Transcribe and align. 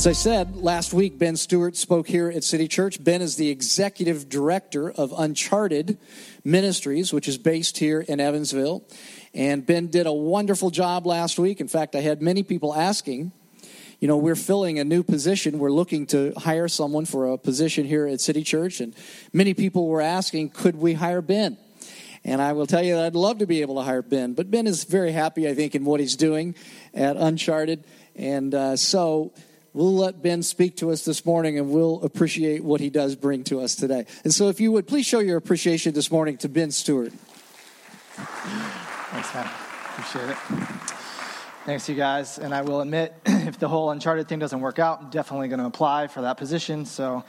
As 0.00 0.06
I 0.06 0.12
said, 0.12 0.56
last 0.56 0.94
week, 0.94 1.18
Ben 1.18 1.36
Stewart 1.36 1.76
spoke 1.76 2.08
here 2.08 2.30
at 2.30 2.42
City 2.42 2.68
Church. 2.68 3.04
Ben 3.04 3.20
is 3.20 3.36
the 3.36 3.50
executive 3.50 4.30
director 4.30 4.90
of 4.90 5.12
Uncharted 5.14 5.98
Ministries, 6.42 7.12
which 7.12 7.28
is 7.28 7.36
based 7.36 7.76
here 7.76 8.00
in 8.00 8.18
Evansville. 8.18 8.82
And 9.34 9.66
Ben 9.66 9.88
did 9.88 10.06
a 10.06 10.12
wonderful 10.14 10.70
job 10.70 11.06
last 11.06 11.38
week. 11.38 11.60
In 11.60 11.68
fact, 11.68 11.94
I 11.94 12.00
had 12.00 12.22
many 12.22 12.42
people 12.42 12.74
asking, 12.74 13.32
you 13.98 14.08
know, 14.08 14.16
we're 14.16 14.36
filling 14.36 14.78
a 14.78 14.84
new 14.84 15.02
position. 15.02 15.58
We're 15.58 15.70
looking 15.70 16.06
to 16.06 16.32
hire 16.34 16.68
someone 16.68 17.04
for 17.04 17.30
a 17.30 17.36
position 17.36 17.84
here 17.84 18.06
at 18.06 18.22
City 18.22 18.42
Church. 18.42 18.80
And 18.80 18.94
many 19.34 19.52
people 19.52 19.86
were 19.86 20.00
asking, 20.00 20.48
could 20.48 20.76
we 20.76 20.94
hire 20.94 21.20
Ben? 21.20 21.58
And 22.24 22.40
I 22.40 22.54
will 22.54 22.66
tell 22.66 22.82
you 22.82 22.94
that 22.94 23.04
I'd 23.04 23.14
love 23.14 23.36
to 23.40 23.46
be 23.46 23.60
able 23.60 23.74
to 23.74 23.82
hire 23.82 24.00
Ben. 24.00 24.32
But 24.32 24.50
Ben 24.50 24.66
is 24.66 24.84
very 24.84 25.12
happy, 25.12 25.46
I 25.46 25.54
think, 25.54 25.74
in 25.74 25.84
what 25.84 26.00
he's 26.00 26.16
doing 26.16 26.54
at 26.94 27.18
Uncharted. 27.18 27.84
And 28.16 28.54
uh, 28.54 28.76
so 28.76 29.34
we'll 29.72 29.94
let 29.94 30.22
Ben 30.22 30.42
speak 30.42 30.76
to 30.78 30.90
us 30.90 31.04
this 31.04 31.24
morning 31.24 31.58
and 31.58 31.70
we'll 31.70 32.02
appreciate 32.02 32.64
what 32.64 32.80
he 32.80 32.90
does 32.90 33.16
bring 33.16 33.44
to 33.44 33.60
us 33.60 33.74
today. 33.74 34.06
And 34.24 34.32
so, 34.32 34.48
if 34.48 34.60
you 34.60 34.72
would 34.72 34.86
please 34.86 35.06
show 35.06 35.20
your 35.20 35.36
appreciation 35.36 35.94
this 35.94 36.10
morning 36.10 36.36
to 36.38 36.48
Ben 36.48 36.70
Stewart. 36.70 37.12
Thanks, 37.12 39.34
man. 39.34 39.50
Appreciate 39.96 40.30
it. 40.30 40.36
Thanks, 41.66 41.88
you 41.88 41.94
guys. 41.94 42.38
And 42.38 42.54
I 42.54 42.62
will 42.62 42.80
admit, 42.80 43.14
if 43.26 43.58
the 43.58 43.68
whole 43.68 43.90
Uncharted 43.90 44.28
thing 44.28 44.38
doesn't 44.38 44.60
work 44.60 44.78
out, 44.78 45.02
I'm 45.02 45.10
definitely 45.10 45.48
going 45.48 45.60
to 45.60 45.66
apply 45.66 46.06
for 46.06 46.22
that 46.22 46.36
position. 46.36 46.86
So, 46.86 47.24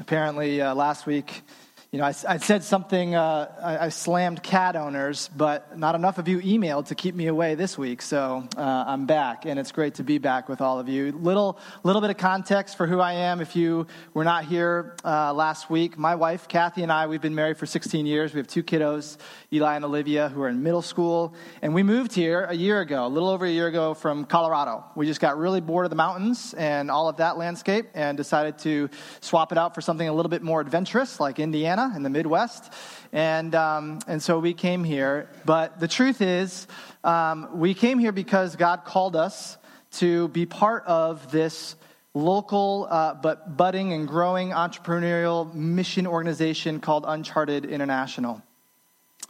apparently, 0.00 0.60
uh, 0.60 0.74
last 0.74 1.06
week, 1.06 1.42
you 1.90 1.98
know, 1.98 2.04
I, 2.04 2.14
I 2.28 2.36
said 2.36 2.64
something, 2.64 3.14
uh, 3.14 3.50
I, 3.62 3.86
I, 3.86 3.88
slammed 3.88 4.42
cat 4.42 4.76
owners, 4.76 5.30
but 5.34 5.78
not 5.78 5.94
enough 5.94 6.18
of 6.18 6.28
you 6.28 6.38
emailed 6.40 6.88
to 6.88 6.94
keep 6.94 7.14
me 7.14 7.28
away 7.28 7.54
this 7.54 7.78
week. 7.78 8.02
So 8.02 8.46
uh, 8.58 8.84
I'm 8.86 9.06
back, 9.06 9.46
and 9.46 9.58
it's 9.58 9.72
great 9.72 9.94
to 9.94 10.04
be 10.04 10.18
back 10.18 10.50
with 10.50 10.60
all 10.60 10.78
of 10.78 10.90
you. 10.90 11.12
Little, 11.12 11.58
little 11.84 12.02
bit 12.02 12.10
of 12.10 12.18
context 12.18 12.76
for 12.76 12.86
who 12.86 13.00
I 13.00 13.14
am. 13.14 13.40
If 13.40 13.56
you 13.56 13.86
were 14.12 14.24
not 14.24 14.44
here 14.44 14.96
uh, 15.02 15.32
last 15.32 15.70
week, 15.70 15.96
my 15.96 16.14
wife, 16.14 16.46
Kathy, 16.46 16.82
and 16.82 16.92
I, 16.92 17.06
we've 17.06 17.22
been 17.22 17.34
married 17.34 17.56
for 17.56 17.64
16 17.64 18.04
years. 18.04 18.34
We 18.34 18.38
have 18.40 18.48
two 18.48 18.62
kiddos, 18.62 19.16
Eli 19.50 19.74
and 19.74 19.84
Olivia, 19.86 20.28
who 20.28 20.42
are 20.42 20.48
in 20.50 20.62
middle 20.62 20.82
school. 20.82 21.34
And 21.62 21.72
we 21.72 21.82
moved 21.82 22.12
here 22.12 22.44
a 22.44 22.54
year 22.54 22.82
ago, 22.82 23.06
a 23.06 23.08
little 23.08 23.30
over 23.30 23.46
a 23.46 23.50
year 23.50 23.66
ago 23.66 23.94
from 23.94 24.26
Colorado. 24.26 24.84
We 24.94 25.06
just 25.06 25.22
got 25.22 25.38
really 25.38 25.62
bored 25.62 25.86
of 25.86 25.90
the 25.90 25.96
mountains 25.96 26.52
and 26.52 26.90
all 26.90 27.08
of 27.08 27.16
that 27.16 27.38
landscape 27.38 27.86
and 27.94 28.18
decided 28.18 28.58
to 28.58 28.90
swap 29.22 29.52
it 29.52 29.56
out 29.56 29.74
for 29.74 29.80
something 29.80 30.06
a 30.06 30.12
little 30.12 30.28
bit 30.28 30.42
more 30.42 30.60
adventurous, 30.60 31.18
like 31.18 31.38
Indiana 31.38 31.77
Indiana 31.78 31.96
in 31.96 32.02
the 32.02 32.10
Midwest. 32.10 32.72
And, 33.12 33.54
um, 33.54 34.00
and 34.06 34.22
so 34.22 34.38
we 34.38 34.54
came 34.54 34.84
here. 34.84 35.30
But 35.44 35.80
the 35.80 35.88
truth 35.88 36.20
is, 36.20 36.66
um, 37.04 37.58
we 37.58 37.74
came 37.74 37.98
here 37.98 38.12
because 38.12 38.56
God 38.56 38.84
called 38.84 39.16
us 39.16 39.56
to 39.92 40.28
be 40.28 40.46
part 40.46 40.84
of 40.86 41.30
this 41.30 41.76
local 42.14 42.86
uh, 42.90 43.14
but 43.14 43.56
budding 43.56 43.92
and 43.92 44.08
growing 44.08 44.50
entrepreneurial 44.50 45.52
mission 45.54 46.06
organization 46.06 46.80
called 46.80 47.04
Uncharted 47.06 47.64
International. 47.64 48.42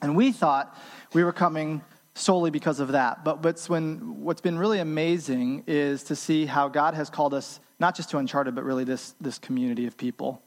And 0.00 0.16
we 0.16 0.32
thought 0.32 0.76
we 1.12 1.22
were 1.24 1.32
coming 1.32 1.82
solely 2.14 2.50
because 2.50 2.80
of 2.80 2.92
that. 2.92 3.24
But 3.24 3.44
what's, 3.44 3.68
when, 3.68 4.22
what's 4.22 4.40
been 4.40 4.58
really 4.58 4.80
amazing 4.80 5.64
is 5.66 6.04
to 6.04 6.16
see 6.16 6.46
how 6.46 6.68
God 6.68 6.94
has 6.94 7.10
called 7.10 7.34
us 7.34 7.60
not 7.78 7.94
just 7.94 8.10
to 8.10 8.18
Uncharted, 8.18 8.54
but 8.54 8.64
really 8.64 8.84
this, 8.84 9.14
this 9.20 9.38
community 9.38 9.86
of 9.86 9.96
people. 9.96 10.42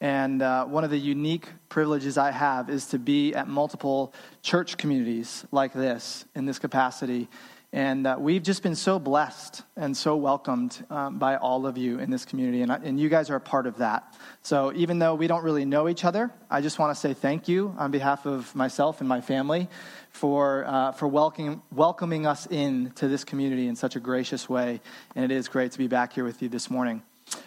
And 0.00 0.42
uh, 0.42 0.66
one 0.66 0.84
of 0.84 0.90
the 0.90 0.98
unique 0.98 1.48
privileges 1.68 2.18
I 2.18 2.30
have 2.30 2.68
is 2.68 2.86
to 2.88 2.98
be 2.98 3.34
at 3.34 3.48
multiple 3.48 4.12
church 4.42 4.76
communities 4.76 5.46
like 5.50 5.72
this 5.72 6.24
in 6.34 6.44
this 6.44 6.58
capacity. 6.58 7.28
And 7.72 8.06
uh, 8.06 8.16
we've 8.18 8.42
just 8.42 8.62
been 8.62 8.74
so 8.74 8.98
blessed 8.98 9.62
and 9.76 9.96
so 9.96 10.16
welcomed 10.16 10.84
um, 10.88 11.18
by 11.18 11.36
all 11.36 11.66
of 11.66 11.76
you 11.76 11.98
in 11.98 12.10
this 12.10 12.24
community. 12.24 12.62
And, 12.62 12.70
and 12.70 13.00
you 13.00 13.08
guys 13.08 13.28
are 13.28 13.36
a 13.36 13.40
part 13.40 13.66
of 13.66 13.78
that. 13.78 14.14
So 14.42 14.72
even 14.74 14.98
though 14.98 15.14
we 15.14 15.26
don't 15.26 15.42
really 15.42 15.64
know 15.64 15.88
each 15.88 16.04
other, 16.04 16.30
I 16.50 16.60
just 16.60 16.78
want 16.78 16.94
to 16.94 17.00
say 17.00 17.12
thank 17.12 17.48
you 17.48 17.74
on 17.76 17.90
behalf 17.90 18.24
of 18.24 18.54
myself 18.54 19.00
and 19.00 19.08
my 19.08 19.20
family 19.20 19.68
for, 20.10 20.64
uh, 20.66 20.92
for 20.92 21.08
welcoming, 21.08 21.60
welcoming 21.72 22.26
us 22.26 22.46
in 22.46 22.92
to 22.96 23.08
this 23.08 23.24
community 23.24 23.66
in 23.66 23.76
such 23.76 23.96
a 23.96 24.00
gracious 24.00 24.48
way. 24.48 24.80
And 25.14 25.24
it 25.24 25.34
is 25.34 25.48
great 25.48 25.72
to 25.72 25.78
be 25.78 25.88
back 25.88 26.12
here 26.12 26.24
with 26.24 26.42
you 26.42 26.48
this 26.48 26.70
morning. 26.70 27.02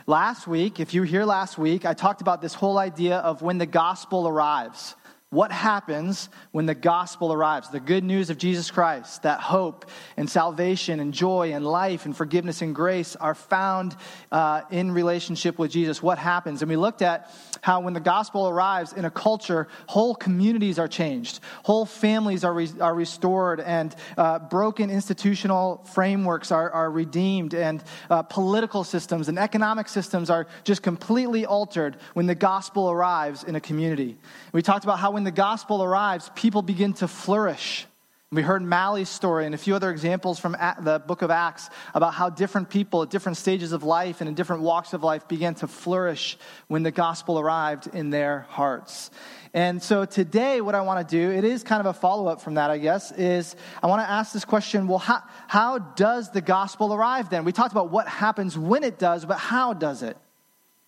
Last 0.07 0.47
week, 0.47 0.79
if 0.79 0.93
you 0.93 1.01
were 1.01 1.07
here 1.07 1.25
last 1.25 1.57
week, 1.57 1.85
I 1.85 1.93
talked 1.93 2.21
about 2.21 2.41
this 2.41 2.53
whole 2.53 2.77
idea 2.77 3.17
of 3.17 3.41
when 3.41 3.57
the 3.57 3.65
gospel 3.65 4.27
arrives. 4.27 4.95
What 5.31 5.51
happens 5.51 6.27
when 6.51 6.65
the 6.65 6.73
gospel 6.73 7.31
arrives? 7.31 7.69
The 7.69 7.79
good 7.79 8.03
news 8.03 8.31
of 8.31 8.39
Jesus 8.39 8.71
Christ, 8.71 9.21
that 9.23 9.39
hope 9.39 9.85
and 10.17 10.27
salvation 10.27 10.99
and 10.99 11.13
joy 11.13 11.53
and 11.53 11.63
life 11.63 12.05
and 12.05 12.17
forgiveness 12.17 12.63
and 12.63 12.73
grace 12.73 13.15
are 13.15 13.35
found 13.35 13.95
uh, 14.31 14.61
in 14.71 14.91
relationship 14.91 15.59
with 15.59 15.69
Jesus. 15.69 16.01
What 16.01 16.17
happens? 16.17 16.63
And 16.63 16.69
we 16.69 16.77
looked 16.77 17.03
at 17.03 17.31
how 17.61 17.81
when 17.81 17.93
the 17.93 17.99
gospel 17.99 18.47
arrives 18.47 18.93
in 18.93 19.05
a 19.05 19.11
culture, 19.11 19.67
whole 19.87 20.15
communities 20.15 20.79
are 20.79 20.87
changed, 20.87 21.39
whole 21.63 21.85
families 21.85 22.43
are, 22.43 22.53
re- 22.53 22.69
are 22.79 22.95
restored, 22.95 23.59
and 23.59 23.95
uh, 24.17 24.39
broken 24.39 24.89
institutional 24.89 25.83
frameworks 25.93 26.51
are, 26.51 26.69
are 26.71 26.89
redeemed, 26.91 27.53
and 27.53 27.83
uh, 28.09 28.21
political 28.23 28.83
systems 28.83 29.29
and 29.29 29.37
economic 29.37 29.89
systems 29.89 30.29
are 30.29 30.47
just 30.63 30.81
completely 30.83 31.45
altered 31.45 31.97
when 32.13 32.25
the 32.25 32.35
gospel 32.35 32.89
arrives 32.89 33.43
in 33.43 33.55
a 33.55 33.61
community. 33.61 34.17
We 34.53 34.61
talked 34.61 34.83
about 34.83 34.99
how 34.99 35.11
when 35.11 35.23
the 35.23 35.31
gospel 35.31 35.83
arrives, 35.83 36.31
people 36.35 36.61
begin 36.61 36.93
to 36.93 37.07
flourish. 37.07 37.85
We 38.31 38.43
heard 38.43 38.61
Mally's 38.61 39.09
story 39.09 39.47
and 39.47 39.55
a 39.55 39.57
few 39.57 39.73
other 39.73 39.89
examples 39.89 40.37
from 40.37 40.51
the 40.51 40.99
book 40.99 41.23
of 41.23 41.31
Acts 41.31 41.67
about 41.95 42.13
how 42.13 42.29
different 42.29 42.69
people 42.69 43.01
at 43.01 43.09
different 43.09 43.39
stages 43.39 43.71
of 43.71 43.81
life 43.81 44.21
and 44.21 44.27
in 44.27 44.35
different 44.35 44.61
walks 44.61 44.93
of 44.93 45.03
life 45.03 45.27
began 45.27 45.55
to 45.55 45.67
flourish 45.67 46.37
when 46.67 46.83
the 46.83 46.91
gospel 46.91 47.39
arrived 47.39 47.87
in 47.87 48.11
their 48.11 48.41
hearts. 48.49 49.09
And 49.51 49.81
so 49.81 50.05
today, 50.05 50.61
what 50.61 50.75
I 50.75 50.81
want 50.81 51.09
to 51.09 51.11
do, 51.11 51.31
it 51.31 51.43
is 51.43 51.63
kind 51.63 51.79
of 51.79 51.87
a 51.87 51.93
follow 51.93 52.27
up 52.27 52.39
from 52.41 52.53
that, 52.53 52.69
I 52.69 52.77
guess, 52.77 53.11
is 53.13 53.55
I 53.81 53.87
want 53.87 54.03
to 54.03 54.09
ask 54.09 54.31
this 54.31 54.45
question 54.45 54.87
well, 54.87 54.99
how, 54.99 55.23
how 55.47 55.79
does 55.79 56.31
the 56.31 56.41
gospel 56.41 56.93
arrive 56.93 57.31
then? 57.31 57.45
We 57.45 57.51
talked 57.51 57.71
about 57.71 57.89
what 57.89 58.07
happens 58.07 58.55
when 58.55 58.83
it 58.83 58.99
does, 58.99 59.25
but 59.25 59.39
how 59.39 59.73
does 59.73 60.03
it? 60.03 60.17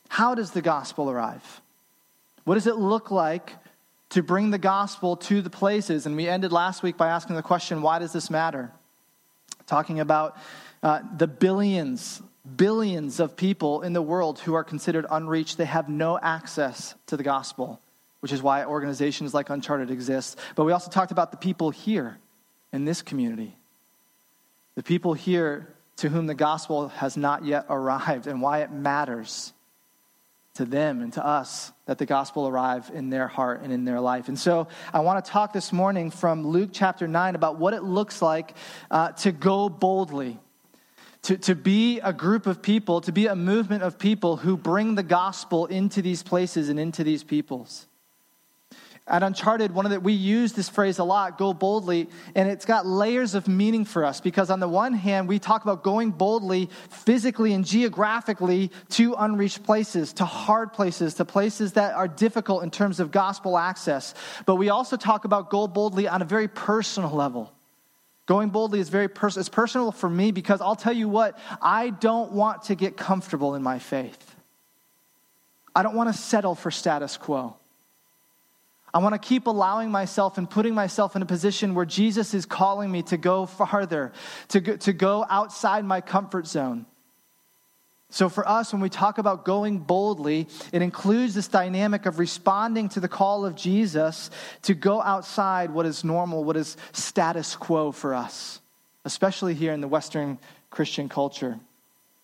How 0.10 0.36
does 0.36 0.52
the 0.52 0.62
gospel 0.62 1.10
arrive? 1.10 1.62
What 2.44 2.54
does 2.54 2.68
it 2.68 2.76
look 2.76 3.10
like 3.10 3.56
to 4.12 4.24
bring 4.24 4.52
the 4.52 4.58
gospel 4.58 5.18
to 5.18 5.42
the 5.42 5.50
places? 5.50 6.06
And 6.06 6.16
we 6.16 6.28
ended 6.28 6.52
last 6.52 6.84
week 6.84 6.98
by 6.98 7.10
asking 7.10 7.36
the 7.36 7.42
question 7.42 7.82
why 7.82 8.00
does 8.00 8.14
this 8.14 8.30
matter? 8.30 8.72
Talking 9.68 10.00
about 10.00 10.38
uh, 10.84 11.02
the 11.18 11.28
billions, 11.28 12.22
billions 12.56 13.20
of 13.20 13.36
people 13.36 13.82
in 13.82 13.94
the 13.94 14.02
world 14.02 14.40
who 14.40 14.54
are 14.54 14.64
considered 14.64 15.06
unreached. 15.10 15.58
They 15.58 15.66
have 15.66 15.90
no 15.90 16.18
access 16.18 16.96
to 17.08 17.18
the 17.18 17.24
gospel, 17.24 17.80
which 18.20 18.32
is 18.32 18.42
why 18.42 18.66
organizations 18.66 19.34
like 19.34 19.50
Uncharted 19.50 19.92
exist. 19.92 20.38
But 20.56 20.66
we 20.66 20.72
also 20.72 20.90
talked 20.90 21.12
about 21.12 21.32
the 21.32 21.38
people 21.38 21.70
here 21.70 22.18
in 22.74 22.86
this 22.86 23.02
community, 23.02 23.56
the 24.76 24.84
people 24.84 25.14
here 25.14 25.68
to 25.98 26.10
whom 26.10 26.26
the 26.26 26.34
gospel 26.34 26.88
has 26.88 27.16
not 27.16 27.46
yet 27.46 27.66
arrived, 27.70 28.26
and 28.26 28.42
why 28.42 28.60
it 28.60 28.72
matters 28.72 29.54
to 30.56 30.66
them 30.66 31.02
and 31.02 31.14
to 31.14 31.26
us 31.26 31.72
that 31.86 31.98
the 31.98 32.06
gospel 32.06 32.48
arrive 32.48 32.92
in 32.94 33.10
their 33.10 33.28
heart 33.28 33.62
and 33.62 33.72
in 33.72 33.86
their 33.86 34.02
life. 34.02 34.28
And 34.28 34.38
so 34.38 34.68
I 34.94 35.00
want 35.00 35.24
to 35.24 35.32
talk 35.32 35.54
this 35.54 35.72
morning 35.72 36.12
from 36.12 36.46
Luke 36.46 36.72
chapter 36.74 37.08
9 37.08 37.36
about 37.36 37.58
what 37.58 37.74
it 37.74 37.84
looks 37.84 38.22
like 38.22 38.56
uh, 38.90 39.12
to 39.14 39.32
go 39.32 39.70
boldly. 39.70 40.40
To, 41.26 41.38
to 41.38 41.54
be 41.54 42.00
a 42.00 42.12
group 42.12 42.48
of 42.48 42.64
people, 42.64 43.00
to 43.02 43.12
be 43.12 43.28
a 43.28 43.36
movement 43.36 43.84
of 43.84 44.00
people 44.00 44.38
who 44.38 44.58
bring 44.58 44.96
the 44.96 45.04
gospel 45.04 45.68
into 45.68 46.02
these 46.02 46.24
places 46.24 46.68
and 46.68 46.80
into 46.80 47.04
these 47.04 47.24
peoples. 47.24 47.86
At 49.08 49.24
Uncharted, 49.24 49.74
one 49.74 49.86
of 49.86 49.92
the, 49.92 50.00
we 50.00 50.14
use 50.14 50.54
this 50.54 50.70
phrase 50.70 51.00
a 51.00 51.04
lot, 51.04 51.38
go 51.38 51.54
boldly, 51.54 52.08
and 52.36 52.48
it's 52.48 52.66
got 52.66 52.86
layers 52.86 53.34
of 53.34 53.48
meaning 53.48 53.84
for 53.84 54.06
us 54.06 54.22
because 54.22 54.52
on 54.52 54.60
the 54.60 54.68
one 54.68 54.94
hand, 54.94 55.28
we 55.28 55.40
talk 55.40 55.64
about 55.64 55.84
going 55.84 56.12
boldly 56.12 56.70
physically 56.90 57.54
and 57.54 57.66
geographically 57.66 58.72
to 58.90 59.16
unreached 59.16 59.64
places, 59.64 60.14
to 60.14 60.26
hard 60.26 60.72
places, 60.72 61.16
to 61.16 61.26
places 61.26 61.74
that 61.74 61.96
are 61.96 62.08
difficult 62.08 62.64
in 62.64 62.70
terms 62.70 63.00
of 63.00 63.12
gospel 63.12 63.58
access. 63.58 64.14
But 64.46 64.56
we 64.56 64.70
also 64.70 64.98
talk 64.98 65.26
about 65.26 65.50
go 65.50 65.68
boldly 65.68 66.08
on 66.08 66.22
a 66.22 66.26
very 66.26 66.48
personal 66.48 67.12
level. 67.12 67.52
Going 68.28 68.50
boldly 68.50 68.80
is 68.80 68.90
very 68.90 69.08
personal. 69.08 69.42
It's 69.42 69.50
personal 69.50 69.92
for 69.92 70.10
me 70.10 70.32
because 70.32 70.62
I'll 70.62 70.76
tell 70.76 70.94
you 70.94 71.10
what, 71.10 71.38
I 71.60 71.90
don't 71.90 72.32
want 72.34 72.64
to 72.64 72.76
get 72.76 72.98
comfortable 72.98 73.56
in 73.56 73.64
my 73.64 73.80
faith. 73.80 74.36
I 75.76 75.82
don't 75.84 75.96
want 75.96 76.14
to 76.14 76.18
settle 76.18 76.54
for 76.54 76.70
status 76.70 77.18
quo. 77.18 77.58
I 78.94 79.00
want 79.00 79.14
to 79.14 79.20
keep 79.20 79.48
allowing 79.48 79.90
myself 79.90 80.38
and 80.38 80.50
putting 80.50 80.76
myself 80.76 81.16
in 81.16 81.22
a 81.22 81.26
position 81.26 81.76
where 81.76 81.86
Jesus 81.86 82.34
is 82.34 82.46
calling 82.46 82.92
me 82.92 83.04
to 83.04 83.18
go 83.18 83.46
farther, 83.46 84.12
to 84.50 84.60
go, 84.60 84.76
to 84.78 84.94
go 84.94 85.26
outside 85.30 85.86
my 85.86 86.02
comfort 86.02 86.48
zone. 86.48 86.86
So, 88.10 88.28
for 88.28 88.46
us, 88.46 88.74
when 88.74 88.82
we 88.82 88.90
talk 88.90 89.20
about 89.20 89.46
going 89.46 89.80
boldly, 89.80 90.48
it 90.74 90.82
includes 90.82 91.34
this 91.34 91.48
dynamic 91.48 92.06
of 92.06 92.20
responding 92.20 92.90
to 92.90 93.00
the 93.00 93.08
call 93.08 93.46
of 93.46 93.56
Jesus 93.56 94.30
to 94.64 94.74
go 94.74 95.02
outside 95.02 95.72
what 95.72 95.86
is 95.86 96.04
normal, 96.04 96.44
what 96.44 96.58
is 96.58 96.76
status 96.92 97.56
quo 97.56 97.94
for 97.94 98.14
us, 98.14 98.60
especially 99.06 99.54
here 99.54 99.72
in 99.72 99.80
the 99.80 99.88
Western 99.88 100.40
Christian 100.70 101.08
culture. 101.08 101.58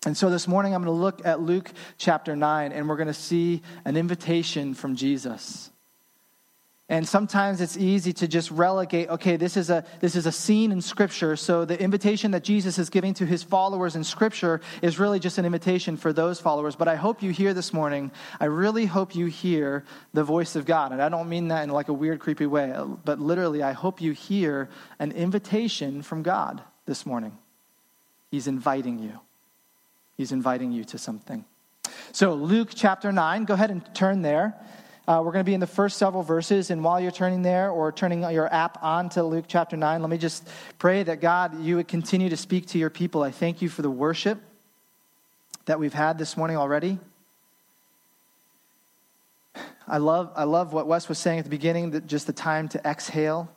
And 0.05 0.15
so 0.15 0.29
this 0.29 0.45
morning 0.45 0.75
I'm 0.75 0.83
going 0.83 0.93
to 0.93 1.01
look 1.01 1.25
at 1.25 1.39
Luke 1.39 1.71
chapter 1.97 2.35
9, 2.35 2.73
and 2.73 2.89
we're 2.89 2.97
going 2.97 3.07
to 3.07 3.13
see 3.13 3.61
an 3.85 3.95
invitation 3.95 4.73
from 4.73 4.97
Jesus. 4.97 5.71
And 6.89 7.05
sometimes 7.05 7.59
it's 7.59 7.75
easy 7.75 8.13
to 8.13 8.29
just 8.29 8.49
relegate, 8.49 9.09
okay, 9.09 9.35
this 9.35 9.57
is, 9.57 9.69
a, 9.69 9.83
this 9.99 10.15
is 10.15 10.25
a 10.25 10.31
scene 10.31 10.71
in 10.71 10.79
Scripture. 10.79 11.35
So 11.35 11.65
the 11.65 11.77
invitation 11.81 12.31
that 12.31 12.45
Jesus 12.45 12.79
is 12.79 12.89
giving 12.89 13.13
to 13.15 13.25
his 13.25 13.43
followers 13.43 13.97
in 13.97 14.05
Scripture 14.05 14.61
is 14.81 14.97
really 14.97 15.19
just 15.19 15.37
an 15.37 15.43
invitation 15.43 15.97
for 15.97 16.13
those 16.13 16.39
followers. 16.39 16.77
But 16.77 16.87
I 16.87 16.95
hope 16.95 17.21
you 17.21 17.31
hear 17.31 17.53
this 17.53 17.73
morning, 17.73 18.09
I 18.39 18.45
really 18.45 18.85
hope 18.85 19.15
you 19.15 19.25
hear 19.25 19.83
the 20.13 20.23
voice 20.23 20.55
of 20.55 20.65
God. 20.65 20.93
And 20.93 21.01
I 21.01 21.09
don't 21.09 21.27
mean 21.27 21.49
that 21.49 21.63
in 21.63 21.71
like 21.71 21.89
a 21.89 21.93
weird, 21.93 22.19
creepy 22.19 22.45
way, 22.45 22.73
but 23.03 23.19
literally, 23.19 23.61
I 23.61 23.73
hope 23.73 23.99
you 23.99 24.13
hear 24.13 24.69
an 24.97 25.11
invitation 25.11 26.01
from 26.01 26.23
God 26.23 26.61
this 26.85 27.05
morning. 27.05 27.37
He's 28.31 28.47
inviting 28.47 28.99
you. 28.99 29.19
He's 30.15 30.31
inviting 30.31 30.71
you 30.71 30.85
to 30.85 30.97
something. 30.97 31.43
So, 32.13 32.33
Luke 32.33 32.69
chapter 32.73 33.11
9, 33.11 33.43
go 33.43 33.55
ahead 33.55 33.71
and 33.71 33.83
turn 33.93 34.21
there. 34.21 34.55
Uh, 35.07 35.21
we're 35.23 35.31
going 35.31 35.43
to 35.43 35.49
be 35.49 35.53
in 35.53 35.61
the 35.61 35.65
first 35.65 35.97
several 35.97 36.21
verses, 36.21 36.69
and 36.69 36.83
while 36.83 36.99
you're 36.99 37.11
turning 37.11 37.41
there 37.41 37.69
or 37.69 37.93
turning 37.93 38.29
your 38.29 38.53
app 38.53 38.77
on 38.83 39.07
to 39.07 39.23
Luke 39.23 39.45
chapter 39.47 39.77
9, 39.77 40.01
let 40.01 40.09
me 40.09 40.17
just 40.17 40.45
pray 40.79 41.01
that 41.01 41.21
God, 41.21 41.61
you 41.61 41.77
would 41.77 41.87
continue 41.87 42.27
to 42.29 42.35
speak 42.35 42.67
to 42.67 42.77
your 42.77 42.89
people. 42.89 43.23
I 43.23 43.31
thank 43.31 43.61
you 43.61 43.69
for 43.69 43.81
the 43.81 43.89
worship 43.89 44.37
that 45.63 45.79
we've 45.79 45.93
had 45.93 46.17
this 46.17 46.35
morning 46.35 46.57
already. 46.57 46.99
I 49.87 49.99
love, 49.99 50.33
I 50.35 50.43
love 50.43 50.73
what 50.73 50.87
Wes 50.87 51.07
was 51.07 51.17
saying 51.17 51.39
at 51.39 51.45
the 51.45 51.49
beginning, 51.49 51.91
that 51.91 52.05
just 52.05 52.27
the 52.27 52.33
time 52.33 52.67
to 52.69 52.85
exhale. 52.85 53.49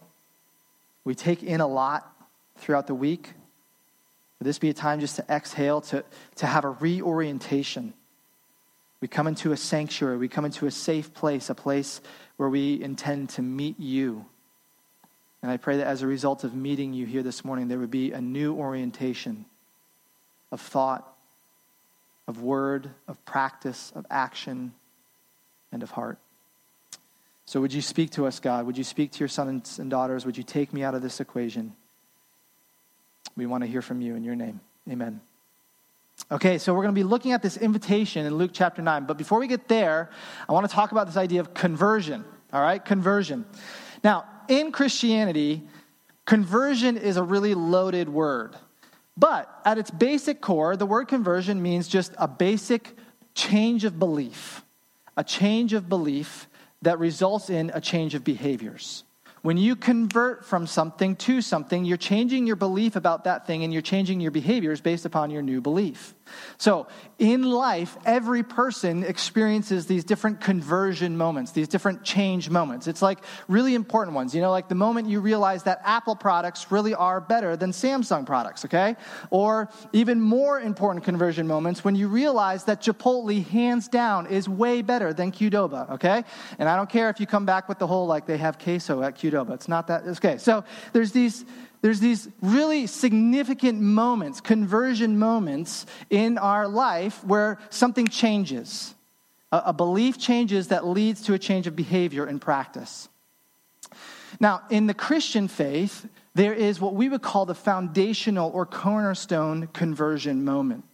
We 1.02 1.16
take 1.16 1.42
in 1.42 1.60
a 1.60 1.66
lot 1.66 2.14
throughout 2.58 2.86
the 2.86 2.94
week. 2.94 3.32
Would 4.38 4.46
this 4.46 4.60
be 4.60 4.70
a 4.70 4.74
time 4.74 5.00
just 5.00 5.16
to 5.16 5.24
exhale, 5.28 5.80
to, 5.80 6.04
to 6.36 6.46
have 6.46 6.64
a 6.64 6.70
reorientation? 6.70 7.92
We 9.00 9.08
come 9.08 9.26
into 9.26 9.52
a 9.52 9.56
sanctuary, 9.56 10.18
we 10.18 10.28
come 10.28 10.44
into 10.44 10.66
a 10.66 10.70
safe 10.70 11.14
place, 11.14 11.48
a 11.48 11.54
place 11.54 12.00
where 12.36 12.48
we 12.48 12.82
intend 12.82 13.30
to 13.30 13.42
meet 13.42 13.80
you. 13.80 14.26
And 15.42 15.50
I 15.50 15.56
pray 15.56 15.78
that 15.78 15.86
as 15.86 16.02
a 16.02 16.06
result 16.06 16.44
of 16.44 16.54
meeting 16.54 16.92
you 16.92 17.06
here 17.06 17.22
this 17.22 17.44
morning, 17.44 17.68
there 17.68 17.78
would 17.78 17.90
be 17.90 18.12
a 18.12 18.20
new 18.20 18.54
orientation 18.54 19.46
of 20.52 20.60
thought, 20.60 21.16
of 22.28 22.42
word, 22.42 22.90
of 23.08 23.24
practice, 23.24 23.90
of 23.94 24.06
action, 24.10 24.74
and 25.72 25.82
of 25.82 25.90
heart. 25.92 26.18
So, 27.46 27.60
would 27.60 27.72
you 27.72 27.82
speak 27.82 28.10
to 28.10 28.26
us, 28.26 28.38
God? 28.38 28.66
Would 28.66 28.78
you 28.78 28.84
speak 28.84 29.12
to 29.12 29.18
your 29.18 29.28
sons 29.28 29.78
and 29.78 29.90
daughters? 29.90 30.24
Would 30.26 30.36
you 30.36 30.44
take 30.44 30.72
me 30.72 30.84
out 30.84 30.94
of 30.94 31.02
this 31.02 31.20
equation? 31.20 31.74
We 33.36 33.46
want 33.46 33.64
to 33.64 33.66
hear 33.68 33.82
from 33.82 34.00
you 34.00 34.14
in 34.14 34.24
your 34.24 34.36
name. 34.36 34.60
Amen. 34.88 35.20
Okay, 36.32 36.58
so 36.58 36.72
we're 36.74 36.82
going 36.82 36.94
to 36.94 36.98
be 36.98 37.04
looking 37.04 37.32
at 37.32 37.42
this 37.42 37.56
invitation 37.56 38.26
in 38.26 38.36
Luke 38.36 38.50
chapter 38.52 38.82
9. 38.82 39.04
But 39.04 39.18
before 39.18 39.38
we 39.38 39.48
get 39.48 39.68
there, 39.68 40.10
I 40.48 40.52
want 40.52 40.68
to 40.68 40.74
talk 40.74 40.92
about 40.92 41.06
this 41.06 41.16
idea 41.16 41.40
of 41.40 41.54
conversion. 41.54 42.24
All 42.52 42.60
right, 42.60 42.84
conversion. 42.84 43.44
Now, 44.04 44.24
in 44.48 44.72
Christianity, 44.72 45.62
conversion 46.26 46.96
is 46.96 47.16
a 47.16 47.22
really 47.22 47.54
loaded 47.54 48.08
word. 48.08 48.56
But 49.16 49.50
at 49.64 49.76
its 49.76 49.90
basic 49.90 50.40
core, 50.40 50.76
the 50.76 50.86
word 50.86 51.08
conversion 51.08 51.60
means 51.62 51.88
just 51.88 52.14
a 52.16 52.28
basic 52.28 52.96
change 53.34 53.84
of 53.84 53.98
belief, 53.98 54.64
a 55.16 55.24
change 55.24 55.72
of 55.72 55.88
belief 55.88 56.48
that 56.82 56.98
results 56.98 57.50
in 57.50 57.70
a 57.74 57.80
change 57.80 58.14
of 58.14 58.24
behaviors. 58.24 59.04
When 59.42 59.56
you 59.56 59.74
convert 59.74 60.44
from 60.44 60.66
something 60.66 61.16
to 61.16 61.40
something, 61.40 61.86
you're 61.86 61.96
changing 61.96 62.46
your 62.46 62.56
belief 62.56 62.94
about 62.94 63.24
that 63.24 63.46
thing 63.46 63.64
and 63.64 63.72
you're 63.72 63.80
changing 63.80 64.20
your 64.20 64.30
behaviors 64.30 64.82
based 64.82 65.06
upon 65.06 65.30
your 65.30 65.40
new 65.40 65.62
belief. 65.62 66.14
So, 66.58 66.86
in 67.18 67.42
life, 67.42 67.96
every 68.04 68.42
person 68.42 69.04
experiences 69.04 69.86
these 69.86 70.04
different 70.04 70.40
conversion 70.40 71.16
moments, 71.16 71.52
these 71.52 71.68
different 71.68 72.02
change 72.02 72.48
moments. 72.48 72.86
It's 72.86 73.02
like 73.02 73.18
really 73.46 73.74
important 73.74 74.14
ones. 74.14 74.34
You 74.34 74.40
know, 74.40 74.50
like 74.50 74.68
the 74.68 74.74
moment 74.74 75.08
you 75.08 75.20
realize 75.20 75.64
that 75.64 75.82
Apple 75.84 76.16
products 76.16 76.70
really 76.70 76.94
are 76.94 77.20
better 77.20 77.56
than 77.56 77.72
Samsung 77.72 78.24
products, 78.24 78.64
okay? 78.64 78.96
Or 79.30 79.68
even 79.92 80.20
more 80.20 80.60
important 80.60 81.04
conversion 81.04 81.46
moments 81.46 81.84
when 81.84 81.94
you 81.94 82.08
realize 82.08 82.64
that 82.64 82.80
Chipotle, 82.80 83.44
hands 83.46 83.88
down, 83.88 84.26
is 84.26 84.48
way 84.48 84.82
better 84.82 85.12
than 85.12 85.30
Qdoba, 85.32 85.90
okay? 85.90 86.24
And 86.58 86.68
I 86.68 86.76
don't 86.76 86.88
care 86.88 87.10
if 87.10 87.20
you 87.20 87.26
come 87.26 87.44
back 87.44 87.68
with 87.68 87.78
the 87.78 87.86
whole 87.86 88.06
like 88.06 88.26
they 88.26 88.38
have 88.38 88.58
queso 88.58 89.02
at 89.02 89.16
Qdoba. 89.16 89.52
It's 89.54 89.68
not 89.68 89.88
that, 89.88 90.06
okay. 90.06 90.38
So, 90.38 90.64
there's 90.92 91.12
these 91.12 91.44
there's 91.82 92.00
these 92.00 92.28
really 92.42 92.86
significant 92.86 93.80
moments, 93.80 94.40
conversion 94.40 95.18
moments 95.18 95.86
in 96.10 96.36
our 96.36 96.68
life 96.68 97.24
where 97.24 97.58
something 97.70 98.08
changes. 98.08 98.94
A, 99.50 99.62
a, 99.66 99.72
belief 99.72 100.18
changes 100.18 100.68
that 100.68 100.86
leads 100.86 101.22
to 101.22 101.34
a 101.34 101.38
change 101.38 101.66
of 101.66 101.74
behavior 101.74 102.24
and 102.26 102.40
practice. 102.40 103.08
Now, 104.38 104.62
in 104.70 104.86
the 104.86 104.94
Christian 104.94 105.48
faith, 105.48 106.06
there 106.34 106.54
is 106.54 106.80
what 106.80 106.94
we 106.94 107.08
would 107.08 107.22
call 107.22 107.46
the 107.46 107.54
foundational 107.54 108.50
or 108.54 108.66
cornerstone 108.66 109.66
conversion 109.68 110.44
moment. 110.44 110.84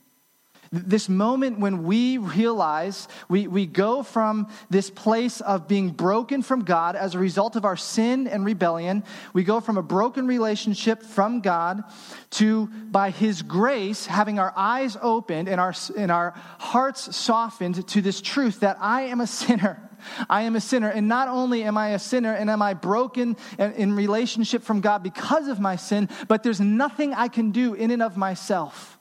This 0.73 1.09
moment 1.09 1.59
when 1.59 1.85
we 1.85 2.19
realize 2.19 3.09
we, 3.29 3.47
we 3.47 3.67
go 3.67 4.03
from 4.03 4.49
this 4.71 4.91
place 4.91 5.41
of 5.41 5.69
being 5.69 5.91
broken 5.91 6.43
from 6.43 6.65
God 6.65 6.97
as 6.97 7.15
a 7.15 7.19
result 7.19 7.57
of 7.57 7.65
our 7.65 7.77
sin 7.77 8.27
and 8.27 8.45
rebellion, 8.45 9.05
we 9.33 9.45
go 9.45 9.61
from 9.61 9.77
a 9.79 9.83
broken 9.83 10.27
relationship 10.27 11.03
from 11.03 11.41
God 11.41 11.85
to, 12.31 12.67
by 12.67 13.11
His 13.11 13.43
grace, 13.43 14.07
having 14.07 14.39
our 14.39 14.53
eyes 14.57 14.97
opened 15.01 15.49
and 15.49 15.61
our, 15.61 15.75
and 15.97 16.11
our 16.11 16.33
hearts 16.59 17.17
softened 17.17 17.87
to 17.89 18.01
this 18.01 18.21
truth 18.21 18.61
that 18.61 18.77
I 18.81 19.03
am 19.03 19.21
a 19.21 19.27
sinner. 19.27 19.83
I 20.29 20.43
am 20.43 20.57
a 20.57 20.61
sinner. 20.61 20.89
And 20.89 21.09
not 21.09 21.29
only 21.29 21.65
am 21.65 21.79
I 21.79 21.91
a 21.91 21.99
sinner 21.99 22.33
and 22.33 22.51
am 22.51 22.63
I 22.63 22.75
broken 22.75 23.37
in 23.59 23.95
relationship 23.95 24.63
from 24.63 24.81
God 24.81 25.03
because 25.03 25.49
of 25.49 25.61
my 25.61 25.77
sin, 25.77 26.09
but 26.29 26.43
there's 26.43 26.61
nothing 26.61 27.15
I 27.15 27.29
can 27.29 27.51
do 27.51 27.75
in 27.75 27.91
and 27.91 28.03
of 28.03 28.17
myself 28.17 28.96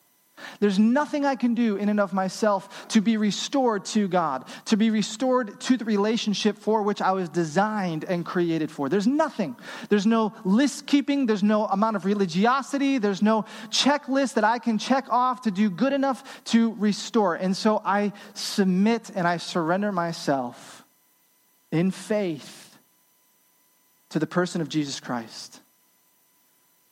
there's 0.59 0.77
nothing 0.77 1.25
I 1.25 1.35
can 1.35 1.53
do 1.53 1.77
in 1.77 1.89
and 1.89 1.99
of 1.99 2.13
myself 2.13 2.87
to 2.89 3.01
be 3.01 3.17
restored 3.17 3.85
to 3.85 4.07
God, 4.07 4.45
to 4.65 4.77
be 4.77 4.89
restored 4.89 5.59
to 5.61 5.77
the 5.77 5.85
relationship 5.85 6.57
for 6.57 6.81
which 6.81 7.01
I 7.01 7.11
was 7.11 7.29
designed 7.29 8.03
and 8.03 8.25
created 8.25 8.69
for. 8.69 8.89
There's 8.89 9.07
nothing. 9.07 9.55
There's 9.89 10.05
no 10.05 10.33
list 10.43 10.87
keeping, 10.87 11.25
there's 11.25 11.43
no 11.43 11.65
amount 11.65 11.95
of 11.95 12.05
religiosity, 12.05 12.97
there's 12.97 13.21
no 13.21 13.45
checklist 13.69 14.33
that 14.35 14.43
I 14.43 14.59
can 14.59 14.77
check 14.77 15.07
off 15.09 15.43
to 15.43 15.51
do 15.51 15.69
good 15.69 15.93
enough 15.93 16.43
to 16.45 16.73
restore. 16.73 17.35
And 17.35 17.55
so 17.55 17.81
I 17.85 18.11
submit 18.33 19.11
and 19.15 19.27
I 19.27 19.37
surrender 19.37 19.91
myself 19.91 20.83
in 21.71 21.91
faith 21.91 22.77
to 24.09 24.19
the 24.19 24.27
person 24.27 24.61
of 24.61 24.69
Jesus 24.69 24.99
Christ 24.99 25.61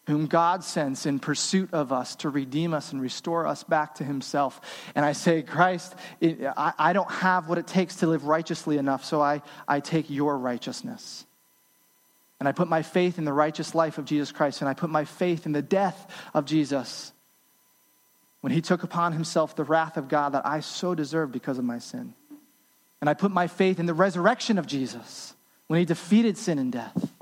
whom 0.08 0.28
God 0.28 0.64
sends 0.64 1.06
in 1.06 1.20
pursuit 1.20 1.70
of 1.74 1.94
us 1.94 2.16
to 2.18 2.30
redeem 2.30 2.74
us 2.74 2.92
and 2.92 3.02
restore 3.02 3.48
us 3.48 3.64
back 3.64 3.96
to 3.96 4.04
himself. 4.04 4.60
And 4.96 5.06
I 5.06 5.14
say, 5.14 5.42
Christ, 5.42 5.96
it, 6.20 6.40
I, 6.58 6.74
I 6.78 6.94
don't 6.94 7.10
have 7.10 7.48
what 7.48 7.58
it 7.58 7.68
takes 7.68 7.98
to 7.98 8.08
live 8.08 8.26
righteously 8.26 8.78
enough, 8.78 9.06
so 9.06 9.22
I, 9.22 9.42
I 9.68 9.80
take 9.80 10.10
your 10.10 10.38
righteousness. 10.38 11.26
And 12.40 12.50
I 12.50 12.52
put 12.52 12.68
my 12.68 12.82
faith 12.82 13.18
in 13.18 13.24
the 13.24 13.32
righteous 13.32 13.74
life 13.74 13.98
of 13.98 14.04
Jesus 14.04 14.34
Christ, 14.34 14.60
and 14.62 14.70
I 14.70 14.74
put 14.74 14.90
my 14.90 15.06
faith 15.06 15.46
in 15.46 15.54
the 15.54 15.62
death 15.62 16.12
of 16.34 16.44
Jesus 16.44 17.14
when 18.42 18.52
he 18.52 18.60
took 18.60 18.84
upon 18.84 19.14
himself 19.14 19.56
the 19.56 19.64
wrath 19.64 19.96
of 19.96 20.10
God 20.10 20.34
that 20.34 20.46
I 20.46 20.60
so 20.60 20.94
deserve 20.94 21.32
because 21.32 21.58
of 21.58 21.64
my 21.64 21.80
sin. 21.80 22.14
And 23.00 23.10
I 23.10 23.14
put 23.14 23.32
my 23.32 23.48
faith 23.48 23.80
in 23.80 23.86
the 23.86 23.94
resurrection 23.94 24.58
of 24.58 24.68
Jesus 24.68 25.34
when 25.68 25.80
he 25.80 25.86
defeated 25.86 26.38
sin 26.38 26.60
and 26.60 26.70
death. 26.70 27.14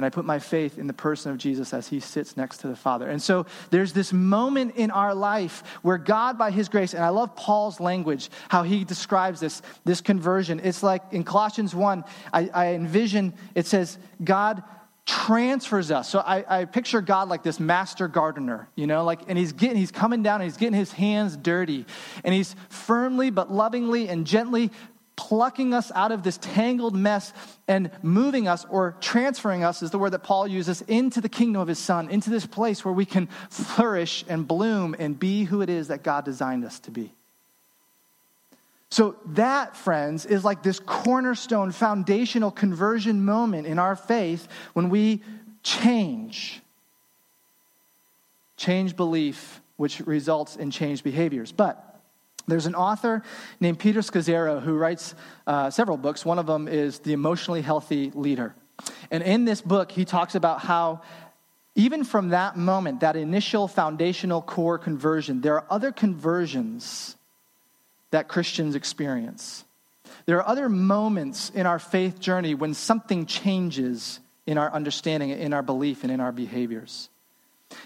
And 0.00 0.06
I 0.06 0.08
put 0.08 0.24
my 0.24 0.38
faith 0.38 0.78
in 0.78 0.86
the 0.86 0.94
person 0.94 1.30
of 1.30 1.36
Jesus 1.36 1.74
as 1.74 1.88
he 1.88 2.00
sits 2.00 2.34
next 2.34 2.62
to 2.62 2.68
the 2.68 2.74
Father. 2.74 3.10
And 3.10 3.20
so 3.20 3.44
there's 3.68 3.92
this 3.92 4.14
moment 4.14 4.76
in 4.76 4.90
our 4.90 5.14
life 5.14 5.62
where 5.82 5.98
God, 5.98 6.38
by 6.38 6.50
his 6.50 6.70
grace, 6.70 6.94
and 6.94 7.04
I 7.04 7.10
love 7.10 7.36
Paul's 7.36 7.80
language, 7.80 8.30
how 8.48 8.62
he 8.62 8.82
describes 8.82 9.40
this, 9.40 9.60
this 9.84 10.00
conversion. 10.00 10.58
It's 10.64 10.82
like 10.82 11.02
in 11.12 11.22
Colossians 11.22 11.74
1, 11.74 12.04
I, 12.32 12.48
I 12.54 12.66
envision, 12.68 13.34
it 13.54 13.66
says, 13.66 13.98
God 14.24 14.62
transfers 15.04 15.90
us. 15.90 16.08
So 16.08 16.20
I, 16.20 16.60
I, 16.60 16.64
picture 16.64 17.02
God 17.02 17.28
like 17.28 17.42
this 17.42 17.60
master 17.60 18.08
gardener, 18.08 18.68
you 18.76 18.86
know, 18.86 19.04
like, 19.04 19.20
and 19.28 19.36
he's 19.36 19.52
getting, 19.52 19.76
he's 19.76 19.90
coming 19.90 20.22
down 20.22 20.40
and 20.40 20.44
he's 20.50 20.56
getting 20.56 20.78
his 20.78 20.92
hands 20.92 21.36
dirty, 21.36 21.84
and 22.24 22.32
he's 22.32 22.56
firmly 22.70 23.28
but 23.28 23.52
lovingly 23.52 24.08
and 24.08 24.26
gently 24.26 24.70
plucking 25.16 25.74
us 25.74 25.92
out 25.94 26.12
of 26.12 26.22
this 26.22 26.38
tangled 26.38 26.94
mess 26.94 27.32
and 27.68 27.90
moving 28.02 28.48
us 28.48 28.64
or 28.70 28.96
transferring 29.00 29.62
us 29.62 29.82
is 29.82 29.90
the 29.90 29.98
word 29.98 30.10
that 30.10 30.22
Paul 30.22 30.46
uses 30.46 30.82
into 30.82 31.20
the 31.20 31.28
kingdom 31.28 31.60
of 31.60 31.68
his 31.68 31.78
son, 31.78 32.08
into 32.10 32.30
this 32.30 32.46
place 32.46 32.84
where 32.84 32.94
we 32.94 33.04
can 33.04 33.28
flourish 33.50 34.24
and 34.28 34.48
bloom 34.48 34.96
and 34.98 35.18
be 35.18 35.44
who 35.44 35.60
it 35.60 35.68
is 35.68 35.88
that 35.88 36.02
God 36.02 36.24
designed 36.24 36.64
us 36.64 36.80
to 36.80 36.90
be. 36.90 37.12
So, 38.92 39.16
that, 39.26 39.76
friends, 39.76 40.26
is 40.26 40.44
like 40.44 40.64
this 40.64 40.80
cornerstone, 40.80 41.70
foundational 41.70 42.50
conversion 42.50 43.24
moment 43.24 43.68
in 43.68 43.78
our 43.78 43.94
faith 43.94 44.48
when 44.72 44.90
we 44.90 45.22
change. 45.62 46.60
Change 48.56 48.96
belief 48.96 49.60
which 49.76 50.00
results 50.00 50.56
in 50.56 50.70
changed 50.70 51.04
behaviors. 51.04 51.52
But 51.52 51.89
there's 52.46 52.66
an 52.66 52.74
author 52.74 53.22
named 53.60 53.78
Peter 53.78 54.00
Scazzero 54.00 54.60
who 54.62 54.76
writes 54.76 55.14
uh, 55.46 55.70
several 55.70 55.96
books. 55.96 56.24
One 56.24 56.38
of 56.38 56.46
them 56.46 56.68
is 56.68 56.98
The 57.00 57.12
Emotionally 57.12 57.62
Healthy 57.62 58.12
Leader. 58.14 58.54
And 59.10 59.22
in 59.22 59.44
this 59.44 59.60
book, 59.60 59.92
he 59.92 60.04
talks 60.04 60.34
about 60.34 60.60
how 60.60 61.02
even 61.74 62.04
from 62.04 62.30
that 62.30 62.56
moment, 62.56 63.00
that 63.00 63.16
initial 63.16 63.68
foundational 63.68 64.42
core 64.42 64.78
conversion, 64.78 65.40
there 65.40 65.54
are 65.54 65.66
other 65.70 65.92
conversions 65.92 67.16
that 68.10 68.26
Christians 68.26 68.74
experience. 68.74 69.64
There 70.26 70.38
are 70.38 70.48
other 70.48 70.68
moments 70.68 71.50
in 71.50 71.66
our 71.66 71.78
faith 71.78 72.18
journey 72.18 72.54
when 72.54 72.74
something 72.74 73.26
changes 73.26 74.20
in 74.46 74.58
our 74.58 74.72
understanding, 74.72 75.30
in 75.30 75.52
our 75.52 75.62
belief, 75.62 76.02
and 76.02 76.10
in 76.10 76.20
our 76.20 76.32
behaviors. 76.32 77.09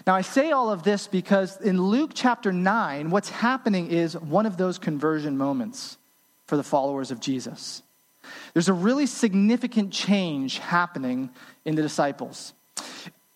Now, 0.05 0.15
I 0.15 0.21
say 0.21 0.51
all 0.51 0.69
of 0.69 0.83
this 0.83 1.07
because 1.07 1.59
in 1.61 1.81
Luke 1.81 2.11
chapter 2.13 2.51
9, 2.51 3.09
what's 3.09 3.29
happening 3.29 3.89
is 3.89 4.17
one 4.17 4.45
of 4.45 4.57
those 4.57 4.77
conversion 4.77 5.37
moments 5.37 5.97
for 6.45 6.57
the 6.57 6.63
followers 6.63 7.11
of 7.11 7.19
Jesus. 7.19 7.81
There's 8.53 8.69
a 8.69 8.73
really 8.73 9.05
significant 9.05 9.91
change 9.91 10.59
happening 10.59 11.29
in 11.65 11.75
the 11.75 11.81
disciples. 11.81 12.53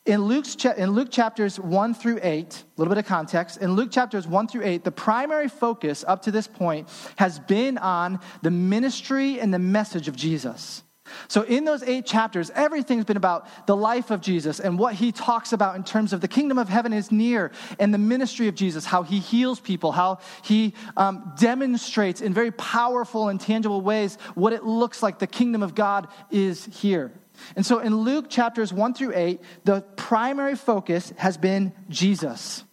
In, 0.05 0.23
Luke's, 0.23 0.55
in 0.65 0.91
Luke 0.91 1.11
chapters 1.11 1.59
1 1.59 1.93
through 1.93 2.19
8, 2.23 2.63
a 2.77 2.81
little 2.81 2.93
bit 2.93 2.99
of 2.99 3.05
context, 3.05 3.57
in 3.57 3.73
Luke 3.73 3.91
chapters 3.91 4.27
1 4.27 4.47
through 4.47 4.65
8, 4.65 4.83
the 4.83 4.91
primary 4.91 5.47
focus 5.47 6.03
up 6.07 6.23
to 6.23 6.31
this 6.31 6.47
point 6.47 6.89
has 7.17 7.37
been 7.37 7.77
on 7.77 8.19
the 8.41 8.49
ministry 8.49 9.39
and 9.39 9.53
the 9.53 9.59
message 9.59 10.07
of 10.07 10.15
Jesus. 10.15 10.83
So, 11.27 11.41
in 11.43 11.65
those 11.65 11.83
eight 11.83 12.05
chapters, 12.05 12.51
everything's 12.55 13.05
been 13.05 13.17
about 13.17 13.47
the 13.67 13.75
life 13.75 14.11
of 14.11 14.21
Jesus 14.21 14.59
and 14.59 14.77
what 14.77 14.95
he 14.95 15.11
talks 15.11 15.53
about 15.53 15.75
in 15.75 15.83
terms 15.83 16.13
of 16.13 16.21
the 16.21 16.27
kingdom 16.27 16.57
of 16.57 16.69
heaven 16.69 16.93
is 16.93 17.11
near 17.11 17.51
and 17.79 17.93
the 17.93 17.97
ministry 17.97 18.47
of 18.47 18.55
Jesus, 18.55 18.85
how 18.85 19.03
he 19.03 19.19
heals 19.19 19.59
people, 19.59 19.91
how 19.91 20.19
he 20.43 20.73
um, 20.97 21.33
demonstrates 21.39 22.21
in 22.21 22.33
very 22.33 22.51
powerful 22.51 23.29
and 23.29 23.39
tangible 23.39 23.81
ways 23.81 24.17
what 24.35 24.53
it 24.53 24.63
looks 24.63 25.03
like 25.03 25.19
the 25.19 25.27
kingdom 25.27 25.63
of 25.63 25.75
God 25.75 26.07
is 26.31 26.65
here. 26.65 27.11
And 27.55 27.65
so, 27.65 27.79
in 27.79 27.95
Luke 27.95 28.29
chapters 28.29 28.73
1 28.73 28.93
through 28.93 29.13
8, 29.15 29.41
the 29.63 29.81
primary 29.95 30.55
focus 30.55 31.13
has 31.17 31.37
been 31.37 31.73
Jesus, 31.89 32.63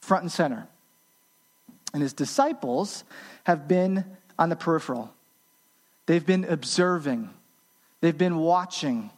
front 0.00 0.22
and 0.22 0.32
center. 0.32 0.68
And 1.92 2.02
his 2.02 2.12
disciples 2.12 3.04
have 3.44 3.68
been 3.68 4.04
on 4.38 4.48
the 4.48 4.56
peripheral. 4.56 5.14
They've 6.06 6.24
been 6.24 6.44
observing, 6.44 7.30
they've 8.00 8.16
been 8.16 8.36
watching, 8.36 9.10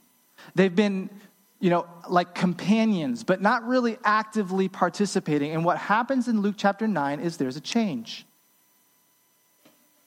they've 0.55 0.75
been, 0.75 1.11
you 1.59 1.71
know, 1.71 1.87
like 2.09 2.35
companions, 2.35 3.25
but 3.25 3.43
not 3.43 3.67
really 3.67 3.99
actively 4.05 4.69
participating. 4.69 5.53
And 5.53 5.65
what 5.65 5.79
happens 5.79 6.29
in 6.29 6.41
Luke 6.41 6.55
chapter 6.57 6.87
9 6.87 7.21
is 7.21 7.37
there's 7.37 7.57
a 7.57 7.61
change. 7.61 8.25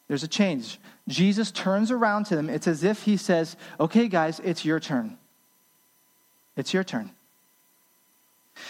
There's 0.07 0.23
a 0.23 0.27
change. 0.27 0.79
Jesus 1.07 1.51
turns 1.51 1.91
around 1.91 2.25
to 2.25 2.35
them. 2.35 2.49
It's 2.49 2.67
as 2.67 2.83
if 2.83 3.03
he 3.03 3.17
says, 3.17 3.55
Okay, 3.79 4.07
guys, 4.07 4.39
it's 4.39 4.65
your 4.65 4.79
turn. 4.79 5.17
It's 6.57 6.73
your 6.73 6.83
turn. 6.83 7.11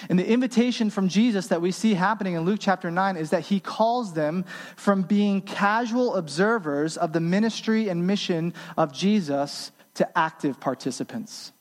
And 0.09 0.17
the 0.17 0.27
invitation 0.27 0.89
from 0.89 1.09
Jesus 1.09 1.47
that 1.47 1.61
we 1.61 1.71
see 1.71 1.93
happening 1.93 2.35
in 2.35 2.41
Luke 2.43 2.59
chapter 2.61 2.89
9 2.89 3.17
is 3.17 3.31
that 3.31 3.41
he 3.41 3.59
calls 3.59 4.13
them 4.13 4.45
from 4.75 5.01
being 5.01 5.41
casual 5.41 6.15
observers 6.15 6.97
of 6.97 7.13
the 7.13 7.19
ministry 7.19 7.89
and 7.89 8.07
mission 8.07 8.53
of 8.77 8.93
Jesus 8.93 9.71
to 9.95 10.17
active 10.17 10.59
participants. 10.59 11.51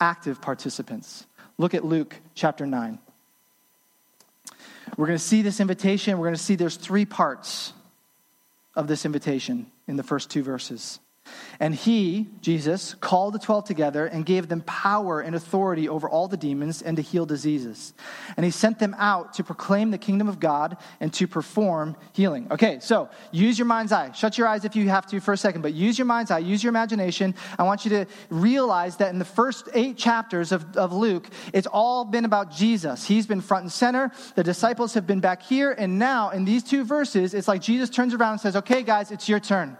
Active 0.00 0.40
participants. 0.40 1.26
Look 1.58 1.74
at 1.74 1.84
Luke 1.84 2.16
chapter 2.34 2.66
9. 2.66 2.98
We're 4.96 5.06
going 5.06 5.18
to 5.18 5.24
see 5.24 5.42
this 5.42 5.60
invitation. 5.60 6.18
We're 6.18 6.26
going 6.26 6.36
to 6.36 6.42
see 6.42 6.54
there's 6.54 6.76
three 6.76 7.04
parts 7.04 7.72
of 8.74 8.86
this 8.86 9.04
invitation 9.04 9.70
in 9.86 9.96
the 9.96 10.02
first 10.02 10.30
two 10.30 10.42
verses. 10.42 11.00
And 11.60 11.74
he, 11.74 12.28
Jesus, 12.40 12.94
called 12.94 13.34
the 13.34 13.38
twelve 13.38 13.64
together 13.64 14.06
and 14.06 14.24
gave 14.24 14.48
them 14.48 14.60
power 14.62 15.20
and 15.20 15.34
authority 15.34 15.88
over 15.88 16.08
all 16.08 16.28
the 16.28 16.36
demons 16.36 16.82
and 16.82 16.96
to 16.96 17.02
heal 17.02 17.26
diseases. 17.26 17.94
And 18.36 18.44
he 18.44 18.52
sent 18.52 18.78
them 18.78 18.94
out 18.98 19.34
to 19.34 19.44
proclaim 19.44 19.90
the 19.90 19.98
kingdom 19.98 20.28
of 20.28 20.38
God 20.38 20.76
and 21.00 21.12
to 21.14 21.26
perform 21.26 21.96
healing. 22.12 22.46
Okay, 22.52 22.78
so 22.80 23.08
use 23.32 23.58
your 23.58 23.66
mind's 23.66 23.90
eye. 23.90 24.12
Shut 24.12 24.38
your 24.38 24.46
eyes 24.46 24.64
if 24.64 24.76
you 24.76 24.88
have 24.88 25.06
to 25.06 25.20
for 25.20 25.32
a 25.32 25.36
second, 25.36 25.62
but 25.62 25.74
use 25.74 25.98
your 25.98 26.06
mind's 26.06 26.30
eye, 26.30 26.38
use 26.38 26.62
your 26.62 26.70
imagination. 26.70 27.34
I 27.58 27.64
want 27.64 27.84
you 27.84 27.90
to 27.90 28.06
realize 28.30 28.96
that 28.98 29.10
in 29.10 29.18
the 29.18 29.24
first 29.24 29.68
eight 29.74 29.96
chapters 29.96 30.52
of, 30.52 30.76
of 30.76 30.92
Luke, 30.92 31.28
it's 31.52 31.66
all 31.66 32.04
been 32.04 32.24
about 32.24 32.52
Jesus. 32.52 33.04
He's 33.04 33.26
been 33.26 33.40
front 33.40 33.62
and 33.64 33.72
center, 33.72 34.12
the 34.36 34.44
disciples 34.44 34.94
have 34.94 35.06
been 35.06 35.20
back 35.20 35.42
here, 35.42 35.72
and 35.72 35.98
now 35.98 36.30
in 36.30 36.44
these 36.44 36.62
two 36.62 36.84
verses, 36.84 37.34
it's 37.34 37.48
like 37.48 37.62
Jesus 37.62 37.90
turns 37.90 38.14
around 38.14 38.32
and 38.32 38.40
says, 38.40 38.56
Okay, 38.56 38.82
guys, 38.82 39.10
it's 39.10 39.28
your 39.28 39.40
turn. 39.40 39.76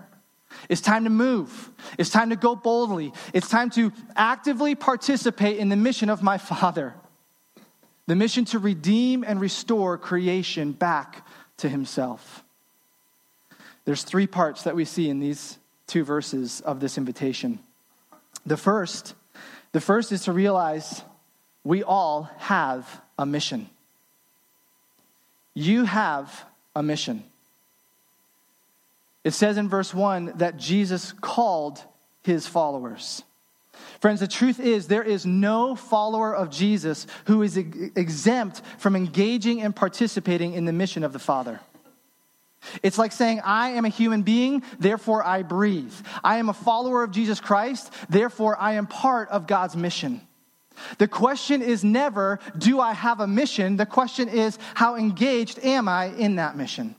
It's 0.69 0.81
time 0.81 1.05
to 1.05 1.11
move. 1.11 1.71
It's 1.99 2.11
time 2.11 2.31
to 2.31 2.37
go 2.37 2.57
boldly. 2.57 3.13
It's 3.33 3.49
time 3.49 3.71
to 3.71 3.93
actively 4.17 4.75
participate 4.75 5.59
in 5.59 5.69
the 5.69 5.77
mission 5.77 6.11
of 6.11 6.23
my 6.23 6.39
Father 6.39 6.95
the 8.09 8.17
mission 8.17 8.47
to 8.47 8.59
redeem 8.59 9.23
and 9.23 9.39
restore 9.39 9.99
creation 9.99 10.73
back 10.73 11.27
to 11.59 11.69
Himself. 11.69 12.43
There's 13.85 14.03
three 14.03 14.27
parts 14.27 14.63
that 14.63 14.75
we 14.75 14.87
see 14.87 15.11
in 15.11 15.21
these 15.21 15.59
two 15.87 16.05
verses 16.05 16.63
of 16.63 16.81
this 16.81 16.97
invitation. 16.97 17.59
The 18.47 18.57
first, 18.57 19.15
the 19.73 19.81
first 19.81 20.11
is 20.11 20.23
to 20.23 20.33
realize 20.33 21.03
we 21.65 21.83
all 21.83 22.31
have 22.39 23.03
a 23.19 23.27
mission. 23.27 23.69
You 25.53 25.85
have 25.85 26.47
a 26.75 26.83
mission. 26.83 27.25
It 29.25 29.33
says 29.33 29.57
in 29.57 29.69
verse 29.69 29.93
1 29.93 30.35
that 30.37 30.57
Jesus 30.57 31.13
called 31.13 31.83
his 32.23 32.47
followers. 32.47 33.23
Friends, 34.01 34.21
the 34.21 34.29
truth 34.29 34.61
is, 34.61 34.87
there 34.87 35.03
is 35.03 35.27
no 35.27 35.75
follower 35.75 36.35
of 36.35 36.51
Jesus 36.51 37.07
who 37.27 37.43
is 37.43 37.57
exempt 37.57 38.63
from 38.79 38.95
engaging 38.95 39.61
and 39.61 39.75
participating 39.75 40.53
in 40.53 40.65
the 40.65 40.73
mission 40.73 41.03
of 41.03 41.13
the 41.13 41.19
Father. 41.19 41.61
It's 42.83 42.99
like 42.99 43.13
saying, 43.13 43.41
I 43.45 43.71
am 43.71 43.85
a 43.85 43.89
human 43.89 44.23
being, 44.23 44.63
therefore 44.79 45.25
I 45.25 45.43
breathe. 45.43 45.95
I 46.23 46.39
am 46.39 46.49
a 46.49 46.55
follower 46.55 47.03
of 47.03 47.11
Jesus 47.11 47.41
Christ, 47.41 47.93
therefore 48.09 48.57
I 48.59 48.75
am 48.75 48.87
part 48.87 49.29
of 49.31 49.47
God's 49.47 49.77
mission. 49.77 50.21
The 50.99 51.09
question 51.09 51.61
is 51.61 51.83
never, 51.83 52.39
do 52.57 52.81
I 52.81 52.93
have 52.93 53.21
a 53.21 53.27
mission? 53.27 53.77
The 53.77 53.87
question 53.87 54.29
is, 54.29 54.59
how 54.75 54.97
engaged 54.97 55.59
am 55.61 55.89
I 55.89 56.07
in 56.07 56.37
that 56.37 56.57
mission? 56.57 56.95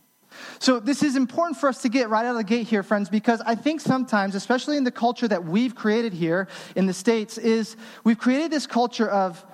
So, 0.60 0.80
this 0.80 1.04
is 1.04 1.16
important 1.16 1.58
for 1.58 1.70
us 1.70 1.82
to 1.84 1.90
get 1.90 2.10
right 2.10 2.26
out 2.26 2.32
of 2.32 2.38
the 2.38 2.44
gate 2.44 2.68
here, 2.68 2.84
friends, 2.84 3.10
because 3.10 3.42
I 3.42 3.56
think 3.56 3.82
sometimes, 3.82 4.36
especially 4.36 4.78
in 4.78 4.84
the 4.84 4.92
culture 4.92 5.28
that 5.28 5.46
we've 5.46 5.76
created 5.76 6.14
here 6.14 6.48
in 6.76 6.86
the 6.86 6.94
States, 6.94 7.38
is 7.38 7.78
we've 8.04 8.18
created 8.18 8.52
this 8.52 8.68
culture 8.68 9.10
of, 9.10 9.46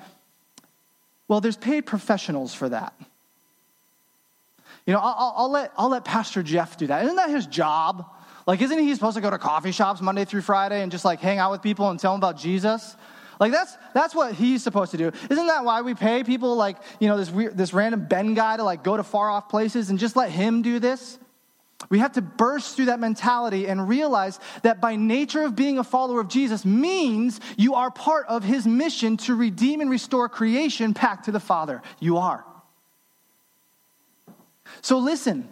well, 1.28 1.42
there's 1.42 1.58
paid 1.58 1.86
professionals 1.86 2.54
for 2.54 2.70
that. 2.70 2.94
You 4.86 4.94
know, 4.94 5.00
I'll, 5.00 5.34
I'll, 5.38 5.52
let, 5.52 5.72
I'll 5.78 5.90
let 5.90 6.06
Pastor 6.06 6.44
Jeff 6.44 6.78
do 6.78 6.88
that. 6.88 7.04
Isn't 7.06 7.16
that 7.16 7.30
his 7.30 7.48
job? 7.48 8.12
Like, 8.46 8.62
isn't 8.62 8.78
he 8.78 8.94
supposed 8.94 9.16
to 9.16 9.22
go 9.22 9.32
to 9.32 9.40
coffee 9.40 9.72
shops 9.72 10.02
Monday 10.02 10.26
through 10.26 10.42
Friday 10.42 10.82
and 10.84 10.92
just 10.92 11.04
like 11.04 11.20
hang 11.20 11.40
out 11.40 11.52
with 11.52 11.64
people 11.64 11.90
and 11.90 12.00
tell 12.00 12.14
them 12.14 12.20
about 12.20 12.38
Jesus? 12.38 12.96
Like 13.40 13.52
that's 13.52 13.78
that's 13.94 14.16
what 14.16 14.34
he's 14.34 14.64
supposed 14.64 14.92
to 14.92 14.98
do. 14.98 15.12
Isn't 15.30 15.48
that 15.48 15.66
why 15.66 15.82
we 15.82 15.94
pay 15.94 16.24
people 16.24 16.56
like, 16.56 16.78
you 17.00 17.08
know, 17.08 17.18
this 17.18 17.30
weird, 17.30 17.58
this 17.58 17.74
random 17.74 18.06
Ben 18.06 18.34
guy 18.34 18.58
to 18.58 18.64
like 18.64 18.84
go 18.84 18.96
to 18.98 19.04
far 19.04 19.30
off 19.30 19.50
places 19.50 19.90
and 19.90 20.00
just 20.00 20.16
let 20.16 20.30
him 20.32 20.62
do 20.62 20.80
this? 20.80 21.20
We 21.90 22.00
have 22.00 22.14
to 22.14 22.22
burst 22.22 22.76
through 22.76 22.86
that 22.86 23.00
mentality 23.00 23.68
and 23.68 23.88
realize 23.88 24.40
that 24.64 24.80
by 24.82 24.96
nature 24.96 25.44
of 25.44 25.56
being 25.56 25.78
a 25.78 25.84
follower 25.84 26.22
of 26.22 26.30
Jesus 26.30 26.66
means 26.66 27.40
you 27.58 27.76
are 27.76 27.92
part 27.92 28.26
of 28.28 28.44
his 28.44 28.66
mission 28.66 29.18
to 29.18 29.36
redeem 29.36 29.82
and 29.82 29.90
restore 29.90 30.30
creation 30.30 30.94
back 30.94 31.24
to 31.24 31.32
the 31.32 31.40
Father. 31.40 31.82
You 32.00 32.18
are. 32.18 32.46
So 34.82 34.98
listen, 34.98 35.48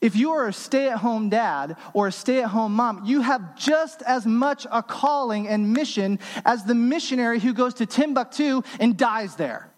if 0.00 0.14
you 0.14 0.30
are 0.30 0.46
a 0.46 0.52
stay 0.52 0.88
at 0.88 0.98
home 0.98 1.28
dad 1.28 1.76
or 1.92 2.06
a 2.06 2.12
stay 2.12 2.42
at 2.42 2.50
home 2.50 2.74
mom, 2.74 3.04
you 3.04 3.20
have 3.20 3.56
just 3.56 4.02
as 4.02 4.26
much 4.26 4.66
a 4.70 4.82
calling 4.82 5.48
and 5.48 5.72
mission 5.72 6.20
as 6.44 6.64
the 6.64 6.74
missionary 6.74 7.40
who 7.40 7.52
goes 7.52 7.74
to 7.74 7.86
Timbuktu 7.86 8.62
and 8.78 8.96
dies 8.96 9.34
there. 9.34 9.70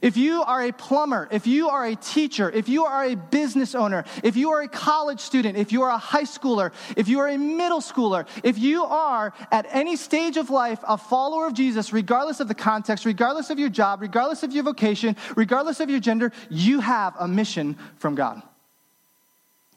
If 0.00 0.16
you 0.16 0.42
are 0.42 0.62
a 0.62 0.72
plumber, 0.72 1.28
if 1.32 1.46
you 1.46 1.68
are 1.68 1.84
a 1.86 1.96
teacher, 1.96 2.48
if 2.50 2.68
you 2.68 2.84
are 2.84 3.04
a 3.04 3.16
business 3.16 3.74
owner, 3.74 4.04
if 4.22 4.36
you 4.36 4.50
are 4.50 4.62
a 4.62 4.68
college 4.68 5.18
student, 5.20 5.58
if 5.58 5.72
you 5.72 5.82
are 5.82 5.90
a 5.90 5.98
high 5.98 6.22
schooler, 6.22 6.72
if 6.96 7.08
you 7.08 7.18
are 7.18 7.28
a 7.28 7.36
middle 7.36 7.80
schooler, 7.80 8.26
if 8.44 8.58
you 8.58 8.84
are 8.84 9.32
at 9.50 9.66
any 9.70 9.96
stage 9.96 10.36
of 10.36 10.50
life 10.50 10.78
a 10.86 10.96
follower 10.96 11.46
of 11.46 11.54
Jesus, 11.54 11.92
regardless 11.92 12.38
of 12.38 12.46
the 12.46 12.54
context, 12.54 13.04
regardless 13.04 13.50
of 13.50 13.58
your 13.58 13.68
job, 13.68 14.00
regardless 14.02 14.44
of 14.44 14.52
your 14.52 14.62
vocation, 14.62 15.16
regardless 15.36 15.80
of 15.80 15.90
your 15.90 16.00
gender, 16.00 16.32
you 16.48 16.80
have 16.80 17.14
a 17.18 17.26
mission 17.26 17.76
from 17.96 18.14
God 18.14 18.42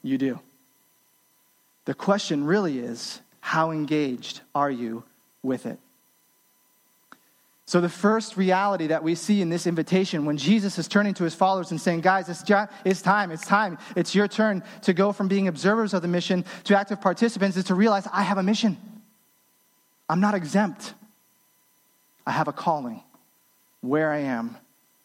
you 0.02 0.18
do. 0.18 0.40
The 1.84 1.94
question 1.94 2.44
really 2.44 2.78
is 2.78 3.20
how 3.40 3.70
engaged 3.70 4.40
are 4.54 4.70
you 4.70 5.04
with 5.42 5.66
it? 5.66 5.78
So, 7.68 7.80
the 7.80 7.88
first 7.88 8.36
reality 8.36 8.86
that 8.88 9.02
we 9.02 9.16
see 9.16 9.42
in 9.42 9.48
this 9.48 9.66
invitation 9.66 10.24
when 10.24 10.36
Jesus 10.36 10.78
is 10.78 10.86
turning 10.86 11.14
to 11.14 11.24
his 11.24 11.34
followers 11.34 11.72
and 11.72 11.80
saying, 11.80 12.00
Guys, 12.00 12.28
it's, 12.28 12.42
time, 13.02 13.32
it's 13.32 13.44
time, 13.44 13.78
it's 13.96 14.14
your 14.14 14.28
turn 14.28 14.62
to 14.82 14.92
go 14.92 15.10
from 15.10 15.26
being 15.26 15.48
observers 15.48 15.92
of 15.92 16.02
the 16.02 16.08
mission 16.08 16.44
to 16.64 16.78
active 16.78 17.00
participants, 17.00 17.56
is 17.56 17.64
to 17.64 17.74
realize 17.74 18.06
I 18.12 18.22
have 18.22 18.38
a 18.38 18.42
mission. 18.42 18.76
I'm 20.08 20.20
not 20.20 20.34
exempt. 20.34 20.94
I 22.24 22.30
have 22.30 22.46
a 22.46 22.52
calling 22.52 23.02
where 23.80 24.12
I 24.12 24.18
am 24.18 24.56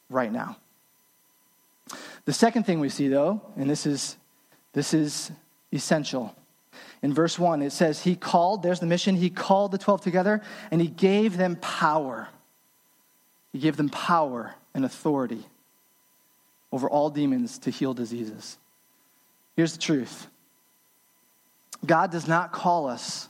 right 0.10 0.32
now. 0.32 0.58
The 2.26 2.34
second 2.34 2.66
thing 2.68 2.80
we 2.80 2.90
see, 2.90 3.08
though, 3.08 3.42
and 3.58 3.68
this 3.68 3.88
is, 3.88 4.18
this 4.74 4.94
is 4.94 5.32
essential. 5.74 6.36
In 7.02 7.14
verse 7.14 7.38
1, 7.38 7.62
it 7.62 7.72
says, 7.72 8.02
He 8.02 8.16
called, 8.16 8.64
there's 8.64 8.80
the 8.80 8.86
mission, 8.86 9.16
He 9.16 9.30
called 9.30 9.72
the 9.72 9.78
12 9.78 10.02
together, 10.02 10.42
and 10.70 10.80
He 10.80 10.88
gave 10.88 11.38
them 11.38 11.56
power 11.58 12.30
he 13.52 13.60
gave 13.60 13.78
them 13.78 13.90
power 13.90 14.56
and 14.74 14.86
authority 14.86 15.46
over 16.72 16.90
all 16.90 17.10
demons 17.10 17.60
to 17.60 17.72
heal 17.72 17.94
diseases. 17.94 18.58
Here's 19.56 19.74
the 19.74 19.80
truth 19.80 20.28
God 21.86 22.12
does 22.12 22.28
not 22.28 22.52
call 22.52 22.88
us 22.88 23.28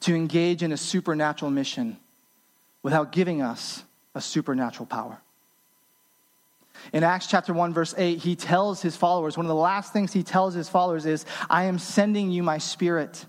to 0.00 0.14
engage 0.14 0.62
in 0.62 0.72
a 0.72 0.76
supernatural 0.76 1.50
mission 1.50 1.96
without 2.82 3.12
giving 3.12 3.40
us 3.40 3.82
a 4.14 4.20
supernatural 4.20 4.86
power. 4.86 5.18
In 6.92 7.02
Acts 7.02 7.26
chapter 7.26 7.52
1, 7.52 7.72
verse 7.72 7.94
8, 7.96 8.18
he 8.18 8.36
tells 8.36 8.82
his 8.82 8.96
followers, 8.96 9.36
one 9.36 9.46
of 9.46 9.48
the 9.48 9.54
last 9.54 9.92
things 9.92 10.12
he 10.12 10.22
tells 10.22 10.54
his 10.54 10.68
followers 10.68 11.06
is, 11.06 11.24
I 11.48 11.64
am 11.64 11.78
sending 11.78 12.30
you 12.30 12.42
my 12.42 12.58
spirit, 12.58 13.24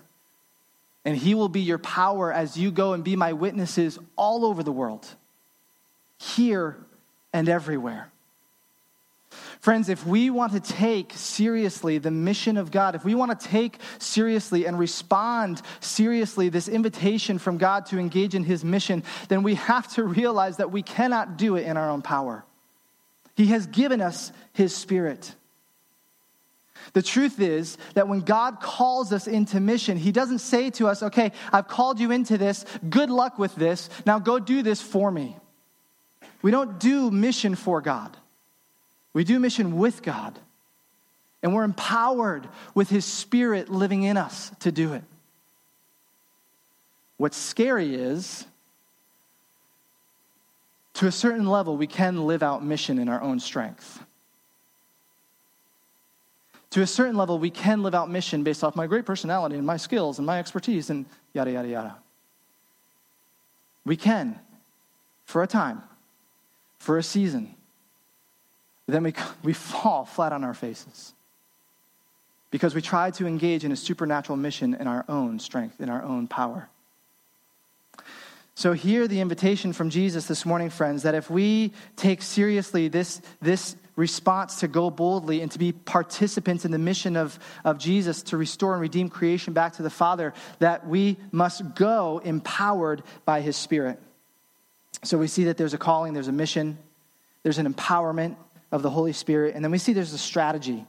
and 1.04 1.16
he 1.16 1.36
will 1.36 1.50
be 1.50 1.62
your 1.62 1.78
power 1.78 2.32
as 2.32 2.58
you 2.58 2.72
go 2.72 2.94
and 2.94 3.04
be 3.04 3.16
my 3.16 3.34
witnesses 3.34 4.00
all 4.16 4.46
over 4.46 4.64
the 4.64 4.72
world 4.72 5.08
here 6.18 6.78
and 7.34 7.50
everywhere. 7.50 8.12
Friends, 9.60 9.90
if 9.90 10.06
we 10.06 10.30
want 10.30 10.54
to 10.54 10.60
take 10.60 11.12
seriously 11.14 11.98
the 11.98 12.12
mission 12.12 12.56
of 12.56 12.72
God, 12.72 12.96
if 12.96 13.04
we 13.04 13.16
want 13.16 13.38
to 13.38 13.48
take 13.48 13.80
seriously 14.00 14.66
and 14.66 14.78
respond 14.78 15.62
seriously 15.80 16.50
this 16.50 16.68
invitation 16.68 17.40
from 17.40 17.58
God 17.58 17.88
to 17.88 17.98
engage 17.98 18.36
in 18.36 18.44
his 18.44 18.64
mission, 18.64 19.04
then 19.28 19.44
we 19.44 19.56
have 19.56 19.92
to 19.96 20.04
realize 20.04 20.58
that 20.58 20.72
we 20.72 20.84
cannot 20.84 21.38
do 21.38 21.56
it 21.56 21.66
in 21.66 21.78
our 21.78 21.90
own 21.90 22.02
power. 22.02 22.46
He 23.36 23.48
has 23.48 23.68
given 23.68 24.02
us 24.02 24.32
his 24.54 24.76
spirit. 24.76 25.34
The 26.94 27.02
truth 27.02 27.40
is 27.40 27.78
that 27.94 28.08
when 28.08 28.22
God 28.22 28.62
calls 28.62 29.12
us 29.12 29.28
into 29.28 29.60
mission, 29.60 29.98
He 29.98 30.12
doesn't 30.12 30.40
say 30.40 30.70
to 30.72 30.88
us, 30.88 31.04
okay, 31.04 31.32
I've 31.52 31.68
called 31.68 32.00
you 32.00 32.12
into 32.12 32.38
this. 32.38 32.66
Good 32.88 33.10
luck 33.10 33.40
with 33.40 33.56
this. 33.56 33.90
Now 34.06 34.20
go 34.20 34.40
do 34.40 34.62
this 34.62 34.82
for 34.82 35.12
me. 35.12 35.36
We 36.42 36.52
don't 36.52 36.80
do 36.80 37.10
mission 37.12 37.56
for 37.56 37.82
God, 37.82 38.16
we 39.14 39.24
do 39.24 39.40
mission 39.40 39.78
with 39.78 40.04
God. 40.04 40.38
And 41.44 41.54
we're 41.54 41.64
empowered 41.64 42.48
with 42.74 42.90
His 42.90 43.06
Spirit 43.06 43.70
living 43.70 44.02
in 44.02 44.18
us 44.18 44.52
to 44.62 44.72
do 44.72 44.94
it. 44.94 45.04
What's 47.18 47.38
scary 47.38 47.94
is, 47.94 48.46
to 50.96 51.08
a 51.08 51.12
certain 51.12 51.48
level, 51.48 51.78
we 51.78 51.88
can 51.88 52.26
live 52.26 52.44
out 52.44 52.64
mission 52.64 53.00
in 53.00 53.10
our 53.10 53.22
own 53.22 53.40
strength. 53.40 54.04
To 56.72 56.82
a 56.82 56.88
certain 56.88 57.16
level, 57.16 57.40
we 57.40 57.50
can 57.50 57.84
live 57.84 57.96
out 57.96 58.10
mission 58.10 58.44
based 58.44 58.64
off 58.64 58.76
my 58.76 58.88
great 58.88 59.06
personality 59.06 59.56
and 59.56 59.66
my 59.66 59.78
skills 59.78 60.18
and 60.18 60.26
my 60.26 60.40
expertise 60.40 60.90
and 60.90 61.06
yada, 61.34 61.52
yada, 61.52 61.68
yada. 61.68 61.96
We 63.86 63.96
can, 63.96 64.40
for 65.26 65.44
a 65.44 65.48
time 65.48 65.84
for 66.86 66.98
a 67.00 67.04
season. 67.04 67.56
Then 68.88 69.04
we, 69.04 69.14
we 69.44 69.54
fall 69.54 70.06
flat 70.06 70.32
on 70.32 70.44
our 70.44 70.54
faces 70.54 71.14
because 72.52 72.76
we 72.76 72.82
try 72.82 73.12
to 73.12 73.26
engage 73.26 73.66
in 73.66 73.72
a 73.72 73.76
supernatural 73.76 74.38
mission 74.38 74.76
in 74.76 74.88
our 74.88 75.04
own 75.10 75.40
strength, 75.40 75.82
in 75.82 75.90
our 75.90 76.04
own 76.04 76.28
power. 76.28 76.70
So, 78.58 78.72
hear 78.72 79.06
the 79.06 79.20
invitation 79.20 79.74
from 79.74 79.90
Jesus 79.90 80.28
this 80.28 80.46
morning, 80.46 80.70
friends, 80.70 81.04
that 81.04 81.14
if 81.14 81.30
we 81.30 81.74
take 81.98 82.22
seriously 82.22 82.88
this, 82.88 83.22
this 83.42 83.76
response 83.98 84.62
to 84.62 84.70
go 84.70 84.90
boldly 84.90 85.42
and 85.42 85.52
to 85.52 85.60
be 85.60 85.74
participants 85.74 86.64
in 86.64 86.72
the 86.72 86.80
mission 86.80 87.18
of, 87.18 87.38
of 87.66 87.78
Jesus 87.78 88.24
to 88.24 88.38
restore 88.38 88.72
and 88.72 88.82
redeem 88.82 89.10
creation 89.10 89.52
back 89.52 89.74
to 89.74 89.84
the 89.84 89.90
Father, 89.90 90.34
that 90.60 90.88
we 90.88 91.18
must 91.34 91.76
go 91.76 92.20
empowered 92.20 93.04
by 93.26 93.42
His 93.42 93.58
Spirit. 93.58 94.00
So 95.04 95.18
we 95.18 95.28
see 95.28 95.44
that 95.46 95.58
there's 95.58 95.74
a 95.74 95.78
calling, 95.78 96.14
there's 96.14 96.30
a 96.30 96.34
mission, 96.34 96.78
there's 97.44 97.58
an 97.58 97.72
empowerment 97.72 98.38
of 98.72 98.84
the 98.84 98.90
Holy 98.90 99.14
Spirit, 99.14 99.56
and 99.56 99.66
then 99.66 99.72
we 99.72 99.78
see 99.78 99.92
there's 99.92 100.14
a 100.14 100.18
strategy. 100.18 100.86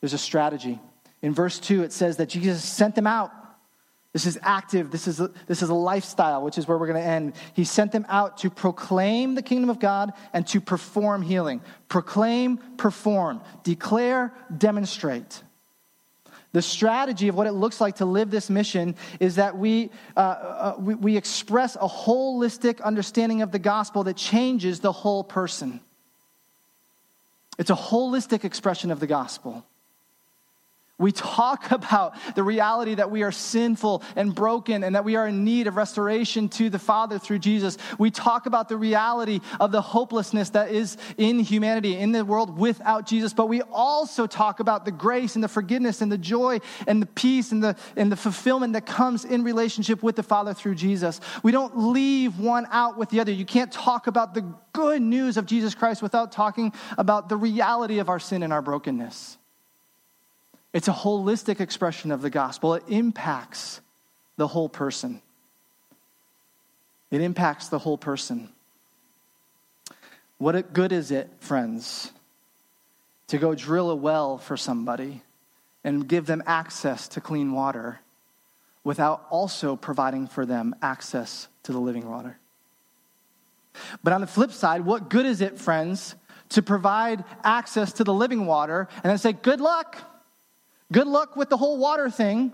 There's 0.00 0.14
a 0.14 0.18
strategy. 0.18 0.78
In 1.22 1.34
verse 1.34 1.58
2, 1.58 1.82
it 1.82 1.92
says 1.92 2.18
that 2.18 2.28
Jesus 2.28 2.64
sent 2.64 2.94
them 2.94 3.08
out. 3.08 3.32
This 4.12 4.26
is 4.26 4.38
active. 4.42 4.90
This 4.90 5.06
is 5.06 5.20
a, 5.20 5.30
this 5.46 5.62
is 5.62 5.68
a 5.68 5.74
lifestyle, 5.74 6.42
which 6.42 6.58
is 6.58 6.66
where 6.66 6.76
we're 6.76 6.88
going 6.88 7.00
to 7.00 7.08
end. 7.08 7.34
He 7.54 7.62
sent 7.64 7.92
them 7.92 8.04
out 8.08 8.38
to 8.38 8.50
proclaim 8.50 9.36
the 9.36 9.42
kingdom 9.42 9.70
of 9.70 9.78
God 9.78 10.12
and 10.32 10.44
to 10.48 10.60
perform 10.60 11.22
healing. 11.22 11.60
Proclaim, 11.88 12.58
perform, 12.76 13.40
declare, 13.62 14.34
demonstrate. 14.56 15.42
The 16.52 16.62
strategy 16.62 17.28
of 17.28 17.36
what 17.36 17.46
it 17.46 17.52
looks 17.52 17.80
like 17.80 17.96
to 17.96 18.04
live 18.04 18.32
this 18.32 18.50
mission 18.50 18.96
is 19.20 19.36
that 19.36 19.56
we, 19.56 19.90
uh, 20.16 20.20
uh, 20.20 20.74
we, 20.80 20.94
we 20.96 21.16
express 21.16 21.76
a 21.76 21.86
holistic 21.86 22.82
understanding 22.82 23.42
of 23.42 23.52
the 23.52 23.60
gospel 23.60 24.02
that 24.04 24.16
changes 24.16 24.80
the 24.80 24.90
whole 24.90 25.22
person. 25.22 25.80
It's 27.56 27.70
a 27.70 27.76
holistic 27.76 28.42
expression 28.42 28.90
of 28.90 28.98
the 28.98 29.06
gospel. 29.06 29.64
We 31.00 31.12
talk 31.12 31.70
about 31.72 32.14
the 32.36 32.42
reality 32.44 32.94
that 32.94 33.10
we 33.10 33.22
are 33.22 33.32
sinful 33.32 34.04
and 34.14 34.34
broken 34.34 34.84
and 34.84 34.94
that 34.94 35.04
we 35.04 35.16
are 35.16 35.26
in 35.26 35.44
need 35.44 35.66
of 35.66 35.76
restoration 35.76 36.48
to 36.50 36.70
the 36.70 36.78
Father 36.78 37.18
through 37.18 37.40
Jesus. 37.40 37.78
We 37.98 38.10
talk 38.10 38.46
about 38.46 38.68
the 38.68 38.76
reality 38.76 39.40
of 39.58 39.72
the 39.72 39.80
hopelessness 39.80 40.50
that 40.50 40.70
is 40.70 40.96
in 41.16 41.40
humanity, 41.40 41.96
in 41.96 42.12
the 42.12 42.24
world 42.24 42.56
without 42.56 43.06
Jesus. 43.06 43.32
But 43.32 43.46
we 43.46 43.62
also 43.62 44.26
talk 44.26 44.60
about 44.60 44.84
the 44.84 44.92
grace 44.92 45.34
and 45.34 45.42
the 45.42 45.48
forgiveness 45.48 46.02
and 46.02 46.12
the 46.12 46.18
joy 46.18 46.60
and 46.86 47.00
the 47.00 47.06
peace 47.06 47.50
and 47.50 47.64
the, 47.64 47.76
and 47.96 48.12
the 48.12 48.16
fulfillment 48.16 48.74
that 48.74 48.84
comes 48.84 49.24
in 49.24 49.42
relationship 49.42 50.02
with 50.02 50.16
the 50.16 50.22
Father 50.22 50.52
through 50.52 50.74
Jesus. 50.74 51.20
We 51.42 51.50
don't 51.50 51.78
leave 51.78 52.38
one 52.38 52.66
out 52.70 52.98
with 52.98 53.08
the 53.08 53.20
other. 53.20 53.32
You 53.32 53.46
can't 53.46 53.72
talk 53.72 54.06
about 54.06 54.34
the 54.34 54.42
good 54.74 55.00
news 55.00 55.38
of 55.38 55.46
Jesus 55.46 55.74
Christ 55.74 56.02
without 56.02 56.30
talking 56.30 56.74
about 56.98 57.30
the 57.30 57.36
reality 57.36 57.98
of 57.98 58.10
our 58.10 58.20
sin 58.20 58.42
and 58.42 58.52
our 58.52 58.62
brokenness. 58.62 59.38
It's 60.72 60.88
a 60.88 60.92
holistic 60.92 61.60
expression 61.60 62.12
of 62.12 62.22
the 62.22 62.30
gospel. 62.30 62.74
It 62.74 62.84
impacts 62.88 63.80
the 64.36 64.46
whole 64.46 64.68
person. 64.68 65.20
It 67.10 67.20
impacts 67.20 67.68
the 67.68 67.78
whole 67.78 67.98
person. 67.98 68.50
What 70.38 70.72
good 70.72 70.92
is 70.92 71.10
it, 71.10 71.28
friends, 71.40 72.12
to 73.26 73.36
go 73.36 73.54
drill 73.54 73.90
a 73.90 73.94
well 73.94 74.38
for 74.38 74.56
somebody 74.56 75.22
and 75.84 76.08
give 76.08 76.26
them 76.26 76.42
access 76.46 77.08
to 77.08 77.20
clean 77.20 77.52
water 77.52 78.00
without 78.84 79.26
also 79.28 79.76
providing 79.76 80.26
for 80.26 80.46
them 80.46 80.74
access 80.80 81.48
to 81.64 81.72
the 81.72 81.80
living 81.80 82.08
water? 82.08 82.38
But 84.02 84.12
on 84.12 84.20
the 84.20 84.26
flip 84.26 84.52
side, 84.52 84.84
what 84.84 85.10
good 85.10 85.26
is 85.26 85.40
it, 85.40 85.58
friends, 85.58 86.14
to 86.50 86.62
provide 86.62 87.24
access 87.44 87.92
to 87.94 88.04
the 88.04 88.14
living 88.14 88.46
water 88.46 88.88
and 88.94 89.04
then 89.04 89.18
say, 89.18 89.32
good 89.32 89.60
luck? 89.60 89.98
Good 90.92 91.06
luck 91.06 91.36
with 91.36 91.48
the 91.48 91.56
whole 91.56 91.78
water 91.78 92.10
thing 92.10 92.52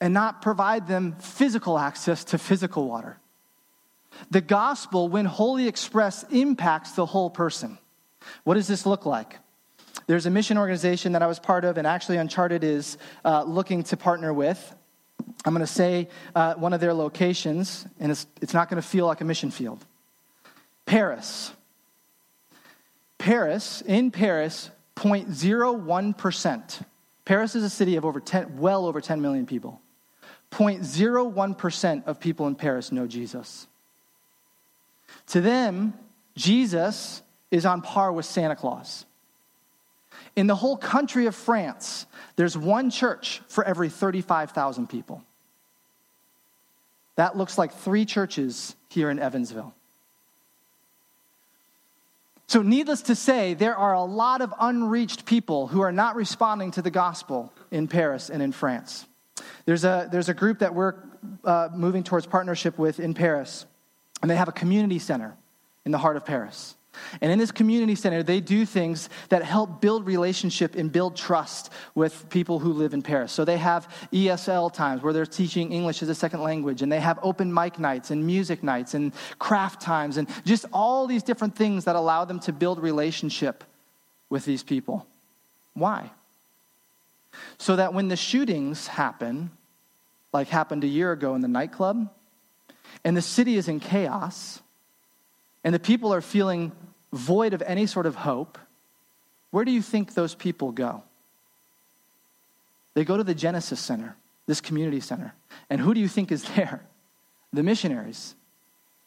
and 0.00 0.14
not 0.14 0.42
provide 0.42 0.86
them 0.86 1.16
physical 1.18 1.78
access 1.78 2.24
to 2.24 2.38
physical 2.38 2.88
water. 2.88 3.18
The 4.30 4.40
gospel, 4.40 5.08
when 5.08 5.26
wholly 5.26 5.68
expressed, 5.68 6.32
impacts 6.32 6.92
the 6.92 7.06
whole 7.06 7.30
person. 7.30 7.78
What 8.44 8.54
does 8.54 8.66
this 8.66 8.86
look 8.86 9.04
like? 9.06 9.38
There's 10.06 10.26
a 10.26 10.30
mission 10.30 10.56
organization 10.58 11.12
that 11.12 11.22
I 11.22 11.26
was 11.26 11.38
part 11.38 11.64
of, 11.64 11.78
and 11.78 11.86
actually 11.86 12.16
Uncharted 12.16 12.64
is 12.64 12.96
uh, 13.24 13.42
looking 13.42 13.82
to 13.84 13.96
partner 13.96 14.32
with. 14.32 14.74
I'm 15.44 15.52
going 15.52 15.66
to 15.66 15.72
say 15.72 16.08
uh, 16.34 16.54
one 16.54 16.72
of 16.72 16.80
their 16.80 16.94
locations, 16.94 17.86
and 17.98 18.12
it's, 18.12 18.26
it's 18.40 18.54
not 18.54 18.68
going 18.68 18.80
to 18.80 18.86
feel 18.86 19.06
like 19.06 19.20
a 19.20 19.24
mission 19.24 19.50
field. 19.50 19.84
Paris. 20.84 21.52
Paris, 23.18 23.82
in 23.82 24.10
Paris, 24.10 24.70
0.01%. 24.96 26.84
Paris 27.24 27.54
is 27.54 27.62
a 27.62 27.70
city 27.70 27.96
of 27.96 28.04
over 28.04 28.20
10, 28.20 28.58
well 28.58 28.86
over 28.86 29.00
10 29.00 29.20
million 29.20 29.46
people. 29.46 29.80
0.01% 30.50 32.06
of 32.06 32.20
people 32.20 32.46
in 32.46 32.54
Paris 32.54 32.92
know 32.92 33.06
Jesus. 33.06 33.66
To 35.28 35.40
them, 35.40 35.94
Jesus 36.36 37.22
is 37.50 37.66
on 37.66 37.82
par 37.82 38.12
with 38.12 38.24
Santa 38.24 38.56
Claus. 38.56 39.04
In 40.34 40.46
the 40.46 40.54
whole 40.54 40.76
country 40.76 41.26
of 41.26 41.34
France, 41.34 42.06
there's 42.36 42.56
one 42.56 42.90
church 42.90 43.42
for 43.48 43.64
every 43.64 43.88
35,000 43.88 44.88
people. 44.88 45.22
That 47.16 47.36
looks 47.36 47.58
like 47.58 47.72
three 47.72 48.04
churches 48.04 48.76
here 48.88 49.10
in 49.10 49.18
Evansville. 49.18 49.74
So, 52.48 52.62
needless 52.62 53.02
to 53.02 53.16
say, 53.16 53.54
there 53.54 53.76
are 53.76 53.94
a 53.94 54.04
lot 54.04 54.40
of 54.40 54.54
unreached 54.60 55.26
people 55.26 55.66
who 55.66 55.80
are 55.80 55.90
not 55.90 56.14
responding 56.14 56.70
to 56.72 56.82
the 56.82 56.92
gospel 56.92 57.52
in 57.72 57.88
Paris 57.88 58.30
and 58.30 58.40
in 58.40 58.52
France. 58.52 59.04
There's 59.64 59.82
a, 59.82 60.08
there's 60.10 60.28
a 60.28 60.34
group 60.34 60.60
that 60.60 60.72
we're 60.72 60.94
uh, 61.44 61.70
moving 61.74 62.04
towards 62.04 62.24
partnership 62.26 62.78
with 62.78 63.00
in 63.00 63.14
Paris, 63.14 63.66
and 64.22 64.30
they 64.30 64.36
have 64.36 64.48
a 64.48 64.52
community 64.52 65.00
center 65.00 65.34
in 65.84 65.90
the 65.90 65.98
heart 65.98 66.16
of 66.16 66.24
Paris. 66.24 66.75
And 67.20 67.32
in 67.32 67.38
this 67.38 67.52
community 67.52 67.94
center, 67.94 68.22
they 68.22 68.40
do 68.40 68.64
things 68.64 69.08
that 69.28 69.42
help 69.42 69.80
build 69.80 70.06
relationship 70.06 70.74
and 70.74 70.90
build 70.90 71.16
trust 71.16 71.72
with 71.94 72.28
people 72.28 72.58
who 72.58 72.72
live 72.72 72.94
in 72.94 73.02
Paris. 73.02 73.32
So 73.32 73.44
they 73.44 73.58
have 73.58 73.88
ESL 74.12 74.72
times 74.72 75.02
where 75.02 75.12
they're 75.12 75.26
teaching 75.26 75.72
English 75.72 76.02
as 76.02 76.08
a 76.08 76.14
second 76.14 76.42
language, 76.42 76.82
and 76.82 76.90
they 76.90 77.00
have 77.00 77.18
open 77.22 77.52
mic 77.52 77.78
nights 77.78 78.10
and 78.10 78.26
music 78.26 78.62
nights 78.62 78.94
and 78.94 79.12
craft 79.38 79.80
times, 79.80 80.16
and 80.16 80.28
just 80.44 80.66
all 80.72 81.06
these 81.06 81.22
different 81.22 81.56
things 81.56 81.84
that 81.84 81.96
allow 81.96 82.24
them 82.24 82.40
to 82.40 82.52
build 82.52 82.80
relationship 82.80 83.64
with 84.28 84.44
these 84.44 84.62
people. 84.62 85.06
Why? 85.74 86.10
So 87.58 87.76
that 87.76 87.92
when 87.92 88.08
the 88.08 88.16
shootings 88.16 88.86
happen, 88.86 89.50
like 90.32 90.48
happened 90.48 90.84
a 90.84 90.88
year 90.88 91.12
ago 91.12 91.34
in 91.34 91.40
the 91.40 91.48
nightclub, 91.48 92.10
and 93.04 93.16
the 93.16 93.22
city 93.22 93.56
is 93.56 93.68
in 93.68 93.80
chaos, 93.80 94.60
and 95.64 95.74
the 95.74 95.80
people 95.80 96.12
are 96.12 96.20
feeling 96.20 96.72
void 97.12 97.54
of 97.54 97.62
any 97.62 97.86
sort 97.86 98.06
of 98.06 98.14
hope, 98.14 98.58
where 99.50 99.64
do 99.64 99.72
you 99.72 99.82
think 99.82 100.14
those 100.14 100.34
people 100.34 100.72
go? 100.72 101.02
They 102.94 103.04
go 103.04 103.16
to 103.16 103.24
the 103.24 103.34
Genesis 103.34 103.80
Center, 103.80 104.16
this 104.46 104.60
community 104.60 105.00
center. 105.00 105.34
And 105.68 105.80
who 105.80 105.94
do 105.94 106.00
you 106.00 106.08
think 106.08 106.32
is 106.32 106.44
there? 106.54 106.82
The 107.52 107.62
missionaries. 107.62 108.34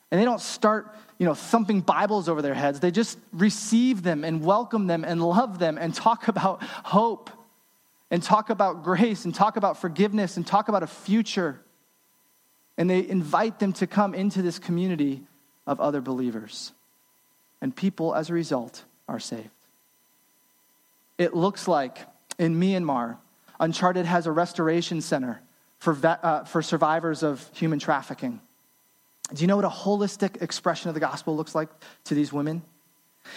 And 0.09 0.19
they 0.19 0.25
don't 0.25 0.41
start, 0.41 0.95
you 1.19 1.25
know, 1.25 1.35
thumping 1.35 1.81
Bibles 1.81 2.27
over 2.29 2.41
their 2.41 2.55
heads. 2.55 2.79
They 2.79 2.89
just 2.89 3.19
receive 3.31 4.01
them 4.01 4.23
and 4.23 4.43
welcome 4.43 4.87
them 4.87 5.03
and 5.03 5.21
love 5.21 5.59
them 5.59 5.77
and 5.77 5.93
talk 5.93 6.27
about 6.29 6.63
hope 6.63 7.29
and 8.09 8.23
talk 8.23 8.49
about 8.49 8.83
grace 8.83 9.25
and 9.25 9.35
talk 9.35 9.55
about 9.57 9.77
forgiveness 9.77 10.37
and 10.37 10.47
talk 10.47 10.67
about 10.67 10.81
a 10.81 10.87
future. 10.87 11.59
And 12.77 12.89
they 12.89 13.07
invite 13.07 13.59
them 13.59 13.73
to 13.73 13.85
come 13.85 14.15
into 14.15 14.41
this 14.41 14.57
community 14.57 15.27
of 15.69 15.79
other 15.79 16.01
believers 16.01 16.73
and 17.61 17.75
people, 17.75 18.15
as 18.15 18.29
a 18.31 18.33
result, 18.33 18.83
are 19.07 19.19
saved. 19.19 19.49
It 21.19 21.35
looks 21.35 21.67
like 21.67 21.99
in 22.39 22.59
Myanmar, 22.59 23.17
Uncharted 23.59 24.05
has 24.05 24.25
a 24.25 24.31
restoration 24.31 25.01
center 25.01 25.41
for, 25.77 25.95
uh, 26.03 26.45
for 26.45 26.61
survivors 26.61 27.23
of 27.23 27.47
human 27.53 27.77
trafficking. 27.77 28.41
Do 29.33 29.41
you 29.41 29.47
know 29.47 29.57
what 29.57 29.65
a 29.65 29.69
holistic 29.69 30.41
expression 30.41 30.87
of 30.87 30.95
the 30.95 30.99
gospel 30.99 31.35
looks 31.35 31.53
like 31.53 31.69
to 32.05 32.15
these 32.15 32.33
women? 32.33 32.63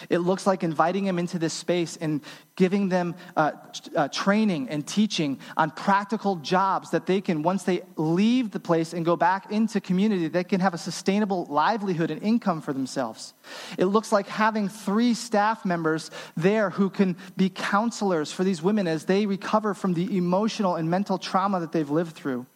It 0.08 0.18
looks 0.18 0.46
like 0.46 0.62
inviting 0.62 1.04
them 1.04 1.18
into 1.18 1.38
this 1.38 1.52
space 1.52 1.96
and 1.96 2.20
giving 2.56 2.88
them 2.88 3.14
uh, 3.36 3.52
uh, 3.96 4.08
training 4.08 4.68
and 4.68 4.86
teaching 4.86 5.38
on 5.56 5.70
practical 5.70 6.36
jobs 6.36 6.90
that 6.90 7.06
they 7.06 7.20
can, 7.20 7.42
once 7.42 7.62
they 7.62 7.82
leave 7.96 8.50
the 8.50 8.60
place 8.60 8.92
and 8.92 9.04
go 9.04 9.16
back 9.16 9.50
into 9.50 9.80
community, 9.80 10.28
they 10.28 10.44
can 10.44 10.60
have 10.60 10.74
a 10.74 10.78
sustainable 10.78 11.46
livelihood 11.46 12.10
and 12.10 12.22
income 12.22 12.60
for 12.60 12.72
themselves. 12.72 13.34
It 13.78 13.86
looks 13.86 14.12
like 14.12 14.28
having 14.28 14.68
three 14.68 15.14
staff 15.14 15.64
members 15.64 16.10
there 16.36 16.70
who 16.70 16.90
can 16.90 17.16
be 17.36 17.48
counselors 17.48 18.32
for 18.32 18.44
these 18.44 18.62
women 18.62 18.86
as 18.86 19.04
they 19.06 19.26
recover 19.26 19.74
from 19.74 19.94
the 19.94 20.16
emotional 20.16 20.76
and 20.76 20.90
mental 20.90 21.18
trauma 21.18 21.60
that 21.60 21.72
they've 21.72 21.90
lived 21.90 22.14
through. 22.14 22.46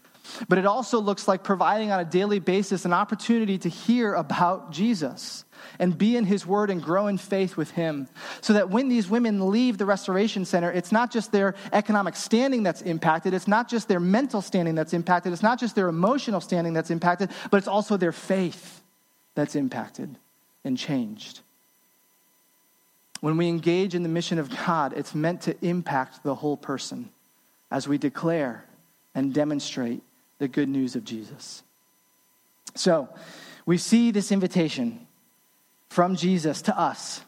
But 0.49 0.59
it 0.59 0.67
also 0.67 1.01
looks 1.01 1.29
like 1.29 1.43
providing 1.43 1.91
on 1.91 2.01
a 2.01 2.05
daily 2.05 2.39
basis 2.39 2.85
an 2.85 2.93
opportunity 2.93 3.59
to 3.59 3.69
hear 3.69 4.15
about 4.15 4.73
Jesus 4.73 5.45
and 5.79 5.97
be 5.97 6.17
in 6.17 6.25
his 6.25 6.47
word 6.47 6.71
and 6.71 6.83
grow 6.83 7.07
in 7.07 7.19
faith 7.19 7.57
with 7.57 7.71
him. 7.73 8.09
So 8.41 8.53
that 8.53 8.71
when 8.71 8.89
these 8.89 9.09
women 9.09 9.51
leave 9.51 9.79
the 9.79 9.87
restoration 9.87 10.45
center, 10.45 10.71
it's 10.71 10.93
not 10.93 11.11
just 11.11 11.33
their 11.33 11.55
economic 11.73 12.17
standing 12.17 12.63
that's 12.63 12.83
impacted, 12.83 13.35
it's 13.35 13.49
not 13.49 13.69
just 13.69 13.89
their 13.89 14.01
mental 14.01 14.43
standing 14.43 14.75
that's 14.75 14.93
impacted, 14.93 15.33
it's 15.33 15.43
not 15.43 15.59
just 15.59 15.75
their 15.75 15.89
emotional 15.89 16.41
standing 16.41 16.73
that's 16.73 16.91
impacted, 16.91 17.31
but 17.51 17.59
it's 17.59 17.69
also 17.69 17.97
their 17.97 18.13
faith 18.13 18.83
that's 19.35 19.57
impacted 19.57 20.17
and 20.65 20.77
changed. 20.77 21.41
When 23.21 23.37
we 23.37 23.49
engage 23.49 23.95
in 23.95 24.03
the 24.03 24.09
mission 24.09 24.39
of 24.39 24.51
God, 24.67 24.93
it's 24.95 25.15
meant 25.15 25.43
to 25.43 25.57
impact 25.67 26.23
the 26.23 26.35
whole 26.35 26.57
person 26.57 27.11
as 27.71 27.89
we 27.89 27.99
declare 27.99 28.65
and 29.15 29.33
demonstrate 29.33 30.03
the 30.39 30.49
good 30.49 30.69
news 30.69 30.97
of 30.97 31.05
Jesus. 31.05 31.63
So, 32.75 33.09
we 33.65 33.79
see 33.79 34.11
this 34.11 34.31
invitation 34.31 35.07
from 35.89 36.17
Jesus 36.17 36.63
to 36.63 36.79
us 36.79 37.23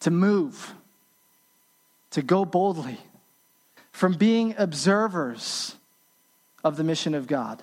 to 0.00 0.10
move, 0.10 0.74
to 2.10 2.22
go 2.22 2.44
boldly, 2.44 2.98
from 3.90 4.14
being 4.14 4.54
observers 4.58 5.74
of 6.62 6.76
the 6.76 6.84
mission 6.84 7.14
of 7.14 7.26
God 7.26 7.62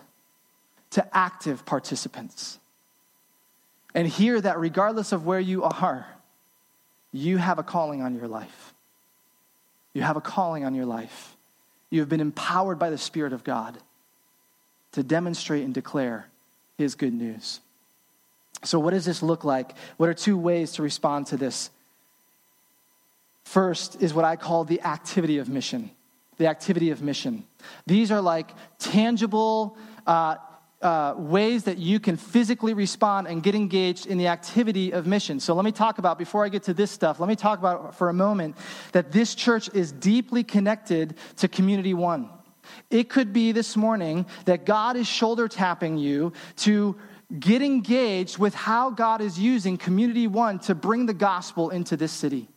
to 0.92 1.18
active 1.18 1.66
participants. 1.66 2.60
And 3.94 4.08
hear 4.08 4.40
that 4.42 4.60
regardless 4.60 5.12
of 5.12 5.26
where 5.26 5.40
you 5.40 5.64
are, 5.64 6.08
you 7.14 7.38
have 7.38 7.60
a 7.60 7.64
calling 7.64 8.02
on 8.02 8.14
your 8.16 8.28
life. 8.28 8.74
You 9.94 10.02
have 10.02 10.18
a 10.18 10.22
calling 10.22 10.66
on 10.66 10.76
your 10.76 10.86
life. 10.86 11.38
You 11.90 12.02
have 12.02 12.10
been 12.10 12.20
empowered 12.20 12.78
by 12.78 12.90
the 12.90 12.98
Spirit 12.98 13.32
of 13.32 13.46
God 13.46 13.78
to 14.96 15.04
demonstrate 15.04 15.64
and 15.64 15.74
declare 15.74 16.28
His 16.78 16.96
good 16.96 17.14
news. 17.14 17.60
So, 18.64 18.80
what 18.80 18.92
does 18.92 19.06
this 19.06 19.22
look 19.22 19.44
like? 19.44 19.78
What 19.98 20.10
are 20.10 20.14
two 20.14 20.38
ways 20.38 20.74
to 20.74 20.82
respond 20.82 21.28
to 21.28 21.38
this? 21.38 21.70
First 23.44 24.02
is 24.02 24.14
what 24.14 24.26
I 24.26 24.38
call 24.38 24.64
the 24.64 24.82
activity 24.82 25.38
of 25.38 25.50
mission. 25.50 25.92
The 26.38 26.48
activity 26.48 26.90
of 26.92 27.02
mission. 27.02 27.46
These 27.86 28.12
are 28.12 28.22
like 28.22 28.52
tangible 28.80 29.78
uh, 30.08 30.38
uh, 30.82 31.14
ways 31.18 31.66
that 31.66 31.78
you 31.78 32.00
can 32.00 32.16
physically 32.16 32.74
respond 32.74 33.28
and 33.28 33.44
get 33.44 33.54
engaged 33.54 34.08
in 34.08 34.18
the 34.18 34.28
activity 34.28 34.92
of 34.92 35.06
mission. 35.06 35.42
So, 35.42 35.54
let 35.56 35.66
me 35.66 35.74
talk 35.74 35.98
about, 35.98 36.18
before 36.18 36.46
I 36.46 36.50
get 36.50 36.64
to 36.64 36.74
this 36.74 36.90
stuff, 36.90 37.20
let 37.20 37.28
me 37.28 37.36
talk 37.36 37.60
about 37.60 37.96
for 37.96 38.08
a 38.08 38.14
moment 38.14 38.56
that 38.94 39.12
this 39.12 39.36
church 39.36 39.70
is 39.74 39.92
deeply 39.92 40.46
connected 40.46 41.16
to 41.38 41.50
Community 41.50 41.94
One. 41.94 42.30
It 42.90 43.10
could 43.10 43.34
be 43.34 43.52
this 43.52 43.76
morning 43.76 44.26
that 44.46 44.66
God 44.66 44.96
is 44.96 45.08
shoulder 45.08 45.48
tapping 45.48 45.98
you 45.98 46.34
to 46.58 46.96
get 47.40 47.62
engaged 47.62 48.38
with 48.38 48.54
how 48.54 48.90
God 48.92 49.22
is 49.22 49.40
using 49.40 49.78
Community 49.78 50.28
One 50.28 50.60
to 50.60 50.76
bring 50.76 51.06
the 51.06 51.14
gospel 51.14 51.70
into 51.70 51.98
this 51.98 52.12
city 52.12 52.48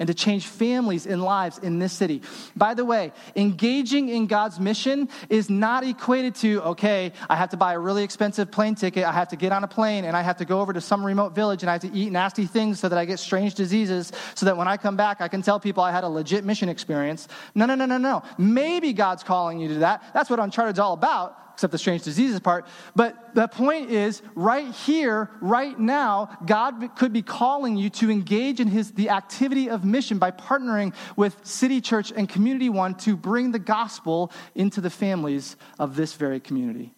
and 0.00 0.08
to 0.08 0.14
change 0.14 0.46
families 0.46 1.06
and 1.06 1.22
lives 1.22 1.58
in 1.58 1.78
this 1.78 1.92
city. 1.92 2.22
By 2.56 2.74
the 2.74 2.84
way, 2.84 3.12
engaging 3.36 4.08
in 4.08 4.26
God's 4.26 4.58
mission 4.58 5.08
is 5.28 5.48
not 5.48 5.84
equated 5.84 6.34
to, 6.36 6.62
okay, 6.62 7.12
I 7.30 7.36
have 7.36 7.50
to 7.50 7.56
buy 7.56 7.74
a 7.74 7.78
really 7.78 8.02
expensive 8.02 8.50
plane 8.50 8.74
ticket, 8.74 9.04
I 9.04 9.12
have 9.12 9.28
to 9.28 9.36
get 9.36 9.52
on 9.52 9.62
a 9.62 9.68
plane, 9.68 10.04
and 10.04 10.16
I 10.16 10.22
have 10.22 10.38
to 10.38 10.44
go 10.44 10.60
over 10.60 10.72
to 10.72 10.80
some 10.80 11.04
remote 11.04 11.34
village 11.34 11.62
and 11.62 11.70
I 11.70 11.74
have 11.74 11.82
to 11.82 11.92
eat 11.92 12.10
nasty 12.10 12.46
things 12.46 12.80
so 12.80 12.88
that 12.88 12.98
I 12.98 13.04
get 13.04 13.20
strange 13.20 13.54
diseases, 13.54 14.10
so 14.34 14.46
that 14.46 14.56
when 14.56 14.66
I 14.66 14.76
come 14.76 14.96
back, 14.96 15.20
I 15.20 15.28
can 15.28 15.42
tell 15.42 15.60
people 15.60 15.84
I 15.84 15.92
had 15.92 16.02
a 16.02 16.08
legit 16.08 16.44
mission 16.44 16.68
experience. 16.68 17.28
No, 17.54 17.66
no, 17.66 17.76
no, 17.76 17.86
no, 17.86 17.98
no. 17.98 18.24
Maybe 18.36 18.92
God's 18.92 19.22
calling 19.22 19.60
you 19.60 19.68
to 19.68 19.74
that. 19.80 20.02
That's 20.12 20.28
what 20.28 20.40
Uncharted's 20.40 20.80
all 20.80 20.94
about 20.94 21.43
except 21.54 21.70
the 21.70 21.78
strange 21.78 22.02
diseases 22.02 22.40
part. 22.40 22.66
But 22.94 23.34
the 23.34 23.46
point 23.48 23.90
is, 23.90 24.22
right 24.34 24.70
here, 24.72 25.30
right 25.40 25.78
now, 25.78 26.36
God 26.44 26.90
could 26.96 27.12
be 27.12 27.22
calling 27.22 27.76
you 27.76 27.90
to 27.90 28.10
engage 28.10 28.60
in 28.60 28.68
his, 28.68 28.90
the 28.92 29.10
activity 29.10 29.70
of 29.70 29.84
mission 29.84 30.18
by 30.18 30.32
partnering 30.32 30.94
with 31.16 31.36
City 31.46 31.80
Church 31.80 32.12
and 32.14 32.28
Community 32.28 32.68
One 32.68 32.94
to 32.96 33.16
bring 33.16 33.52
the 33.52 33.60
gospel 33.60 34.32
into 34.56 34.80
the 34.80 34.90
families 34.90 35.56
of 35.78 35.94
this 35.94 36.14
very 36.14 36.40
community. 36.40 36.92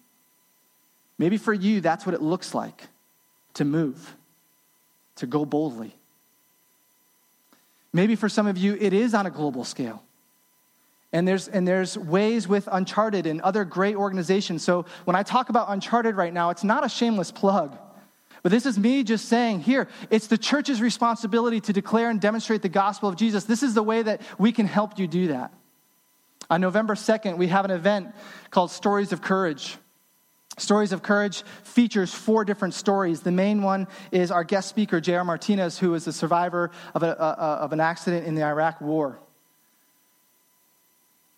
Maybe 1.19 1.37
for 1.37 1.53
you, 1.53 1.81
that's 1.81 2.07
what 2.07 2.15
it 2.15 2.23
looks 2.23 2.55
like 2.55 2.89
to 3.55 3.65
move, 3.65 4.17
to 5.17 5.27
go 5.27 5.45
boldly. 5.45 5.95
Maybe 7.93 8.17
for 8.17 8.29
some 8.29 8.47
of 8.47 8.57
you, 8.57 8.77
it 8.81 8.93
is 8.93 9.15
on 9.15 9.27
a 9.27 9.31
global 9.31 9.65
scale. 9.65 10.03
And 11.17 11.27
there's, 11.27 11.49
and 11.49 11.67
there's 11.67 11.97
ways 11.97 12.47
with 12.47 12.69
Uncharted 12.71 13.27
and 13.27 13.41
other 13.41 13.65
great 13.65 13.97
organizations. 13.97 14.63
So 14.63 14.85
when 15.07 15.17
I 15.17 15.23
talk 15.23 15.49
about 15.49 15.71
Uncharted 15.71 16.15
right 16.15 16.33
now, 16.33 16.51
it's 16.51 16.63
not 16.63 16.85
a 16.85 16.91
shameless 16.91 17.33
plug. 17.33 17.75
But 18.43 18.53
this 18.53 18.67
is 18.67 18.79
me 18.79 19.03
just 19.03 19.25
saying 19.25 19.61
here, 19.61 19.89
it's 20.11 20.27
the 20.27 20.37
church's 20.37 20.83
responsibility 20.83 21.59
to 21.63 21.73
declare 21.73 22.11
and 22.11 22.21
demonstrate 22.21 22.61
the 22.61 22.69
gospel 22.69 23.09
of 23.09 23.17
Jesus. 23.17 23.45
This 23.45 23.63
is 23.63 23.73
the 23.73 23.83
way 23.83 24.03
that 24.03 24.21
we 24.39 24.53
can 24.53 24.67
help 24.67 24.99
you 24.99 25.07
do 25.07 25.29
that. 25.29 25.55
On 26.51 26.61
November 26.61 26.95
2nd, 26.95 27.39
we 27.39 27.47
have 27.47 27.65
an 27.65 27.71
event 27.71 28.15
called 28.51 28.71
Stories 28.71 29.11
of 29.11 29.23
Courage. 29.23 29.79
Stories 30.59 30.93
of 30.93 31.03
Courage 31.03 31.45
features 31.65 32.13
four 32.13 32.45
different 32.45 32.75
stories. 32.75 33.23
The 33.23 33.33
main 33.33 33.63
one 33.63 33.89
is 34.13 34.31
our 34.31 34.45
guest 34.45 34.69
speaker, 34.69 35.01
J.R. 35.01 35.25
Martinez, 35.25 35.79
who 35.79 35.95
is 35.95 36.07
a 36.07 36.13
survivor 36.13 36.73
of, 36.95 37.03
a, 37.03 37.13
a, 37.13 37.63
of 37.63 37.73
an 37.73 37.81
accident 37.81 38.27
in 38.27 38.35
the 38.35 38.45
Iraq 38.45 38.83
War. 38.83 39.19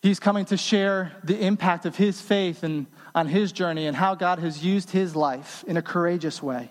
He's 0.01 0.21
coming 0.21 0.45
to 0.47 0.57
share 0.57 1.13
the 1.25 1.39
impact 1.45 1.85
of 1.85 1.97
his 1.97 2.21
faith 2.21 2.63
and 2.63 2.87
on 3.15 3.27
his 3.27 3.51
journey 3.51 3.87
and 3.87 3.97
how 3.97 4.15
God 4.15 4.39
has 4.39 4.65
used 4.65 4.91
his 4.91 5.17
life 5.17 5.65
in 5.67 5.77
a 5.77 5.83
courageous 5.83 6.43
way. 6.43 6.71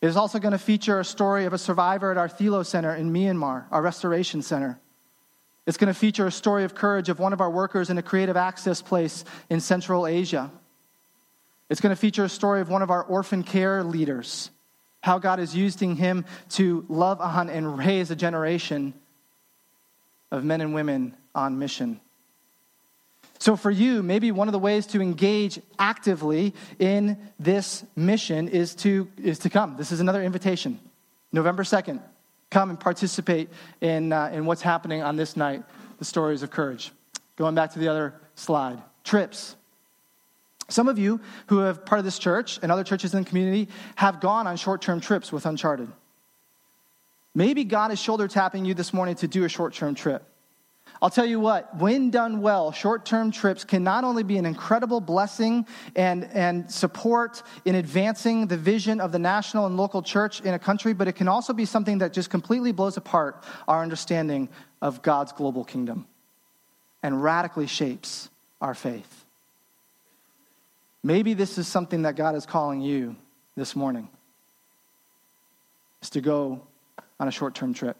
It 0.00 0.06
is 0.06 0.16
also 0.16 0.38
going 0.38 0.52
to 0.52 0.58
feature 0.58 1.00
a 1.00 1.04
story 1.04 1.44
of 1.44 1.52
a 1.52 1.58
survivor 1.58 2.10
at 2.10 2.16
our 2.16 2.28
Thilo 2.28 2.64
Center 2.64 2.94
in 2.94 3.12
Myanmar, 3.12 3.64
our 3.70 3.82
restoration 3.82 4.42
center. 4.42 4.78
It's 5.66 5.76
going 5.76 5.92
to 5.92 5.98
feature 5.98 6.26
a 6.26 6.32
story 6.32 6.64
of 6.64 6.74
courage 6.74 7.10
of 7.10 7.18
one 7.18 7.34
of 7.34 7.42
our 7.42 7.50
workers 7.50 7.90
in 7.90 7.98
a 7.98 8.02
creative 8.02 8.38
access 8.38 8.80
place 8.80 9.24
in 9.50 9.60
Central 9.60 10.06
Asia. 10.06 10.50
It's 11.68 11.82
going 11.82 11.94
to 11.94 12.00
feature 12.00 12.24
a 12.24 12.28
story 12.30 12.62
of 12.62 12.70
one 12.70 12.80
of 12.80 12.90
our 12.90 13.02
orphan 13.02 13.42
care 13.42 13.84
leaders, 13.84 14.50
how 15.02 15.18
God 15.18 15.40
is 15.40 15.54
using 15.54 15.96
him 15.96 16.24
to 16.50 16.86
love 16.88 17.20
on 17.20 17.50
and 17.50 17.76
raise 17.76 18.10
a 18.10 18.16
generation 18.16 18.94
of 20.30 20.44
men 20.44 20.60
and 20.60 20.74
women 20.74 21.14
on 21.34 21.58
mission. 21.58 22.00
So, 23.40 23.54
for 23.54 23.70
you, 23.70 24.02
maybe 24.02 24.32
one 24.32 24.48
of 24.48 24.52
the 24.52 24.58
ways 24.58 24.86
to 24.88 25.00
engage 25.00 25.60
actively 25.78 26.54
in 26.78 27.16
this 27.38 27.84
mission 27.94 28.48
is 28.48 28.74
to, 28.76 29.08
is 29.22 29.38
to 29.40 29.50
come. 29.50 29.76
This 29.76 29.92
is 29.92 30.00
another 30.00 30.22
invitation. 30.22 30.80
November 31.32 31.62
2nd, 31.62 32.00
come 32.50 32.70
and 32.70 32.80
participate 32.80 33.48
in, 33.80 34.12
uh, 34.12 34.30
in 34.32 34.44
what's 34.44 34.62
happening 34.62 35.02
on 35.02 35.16
this 35.16 35.36
night, 35.36 35.62
the 35.98 36.04
stories 36.04 36.42
of 36.42 36.50
courage. 36.50 36.90
Going 37.36 37.54
back 37.54 37.72
to 37.74 37.78
the 37.78 37.88
other 37.88 38.14
slide 38.34 38.82
trips. 39.04 39.54
Some 40.68 40.88
of 40.88 40.98
you 40.98 41.20
who 41.46 41.58
have 41.58 41.84
part 41.86 41.98
of 41.98 42.04
this 42.04 42.18
church 42.18 42.58
and 42.62 42.70
other 42.70 42.84
churches 42.84 43.14
in 43.14 43.22
the 43.22 43.28
community 43.28 43.68
have 43.96 44.20
gone 44.20 44.46
on 44.46 44.56
short 44.56 44.82
term 44.82 45.00
trips 45.00 45.32
with 45.32 45.46
Uncharted. 45.46 45.90
Maybe 47.38 47.62
God 47.62 47.92
is 47.92 48.00
shoulder 48.00 48.26
tapping 48.26 48.64
you 48.64 48.74
this 48.74 48.92
morning 48.92 49.14
to 49.14 49.28
do 49.28 49.44
a 49.44 49.48
short 49.48 49.72
term 49.72 49.94
trip. 49.94 50.24
I'll 51.00 51.08
tell 51.08 51.24
you 51.24 51.38
what, 51.38 51.76
when 51.76 52.10
done 52.10 52.40
well, 52.40 52.72
short 52.72 53.06
term 53.06 53.30
trips 53.30 53.62
can 53.62 53.84
not 53.84 54.02
only 54.02 54.24
be 54.24 54.38
an 54.38 54.44
incredible 54.44 55.00
blessing 55.00 55.64
and, 55.94 56.24
and 56.32 56.68
support 56.68 57.44
in 57.64 57.76
advancing 57.76 58.48
the 58.48 58.56
vision 58.56 59.00
of 59.00 59.12
the 59.12 59.20
national 59.20 59.66
and 59.66 59.76
local 59.76 60.02
church 60.02 60.40
in 60.40 60.52
a 60.52 60.58
country, 60.58 60.92
but 60.94 61.06
it 61.06 61.12
can 61.12 61.28
also 61.28 61.52
be 61.52 61.64
something 61.64 61.98
that 61.98 62.12
just 62.12 62.28
completely 62.28 62.72
blows 62.72 62.96
apart 62.96 63.44
our 63.68 63.84
understanding 63.84 64.48
of 64.82 65.00
God's 65.02 65.30
global 65.30 65.62
kingdom 65.62 66.08
and 67.04 67.22
radically 67.22 67.68
shapes 67.68 68.30
our 68.60 68.74
faith. 68.74 69.26
Maybe 71.04 71.34
this 71.34 71.56
is 71.56 71.68
something 71.68 72.02
that 72.02 72.16
God 72.16 72.34
is 72.34 72.46
calling 72.46 72.80
you 72.80 73.14
this 73.54 73.76
morning 73.76 74.08
is 76.02 76.10
to 76.10 76.20
go 76.20 76.66
on 77.20 77.28
a 77.28 77.30
short 77.30 77.54
term 77.54 77.74
trip. 77.74 77.96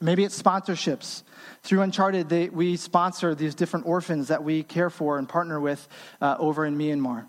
Maybe 0.00 0.24
it's 0.24 0.40
sponsorships. 0.40 1.22
Through 1.62 1.82
Uncharted, 1.82 2.28
they, 2.28 2.48
we 2.48 2.76
sponsor 2.76 3.36
these 3.36 3.54
different 3.54 3.86
orphans 3.86 4.28
that 4.28 4.42
we 4.42 4.64
care 4.64 4.90
for 4.90 5.16
and 5.16 5.28
partner 5.28 5.60
with 5.60 5.86
uh, 6.20 6.36
over 6.40 6.66
in 6.66 6.76
Myanmar. 6.76 7.26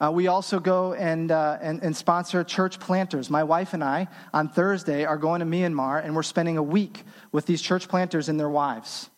Uh, 0.00 0.10
we 0.12 0.28
also 0.28 0.60
go 0.60 0.92
and, 0.92 1.30
uh, 1.30 1.58
and, 1.60 1.82
and, 1.82 1.96
sponsor 1.96 2.44
church 2.44 2.78
planters. 2.78 3.30
My 3.30 3.44
wife 3.44 3.74
and 3.74 3.82
I, 3.82 4.08
on 4.32 4.48
Thursday, 4.48 5.04
are 5.04 5.16
going 5.16 5.40
to 5.40 5.46
Myanmar, 5.46 6.04
and 6.04 6.14
we're 6.14 6.24
spending 6.24 6.58
a 6.58 6.62
week 6.62 7.04
with 7.32 7.46
these 7.46 7.62
church 7.62 7.88
planters 7.88 8.28
and 8.28 8.38
their 8.38 8.48
wives. 8.48 9.08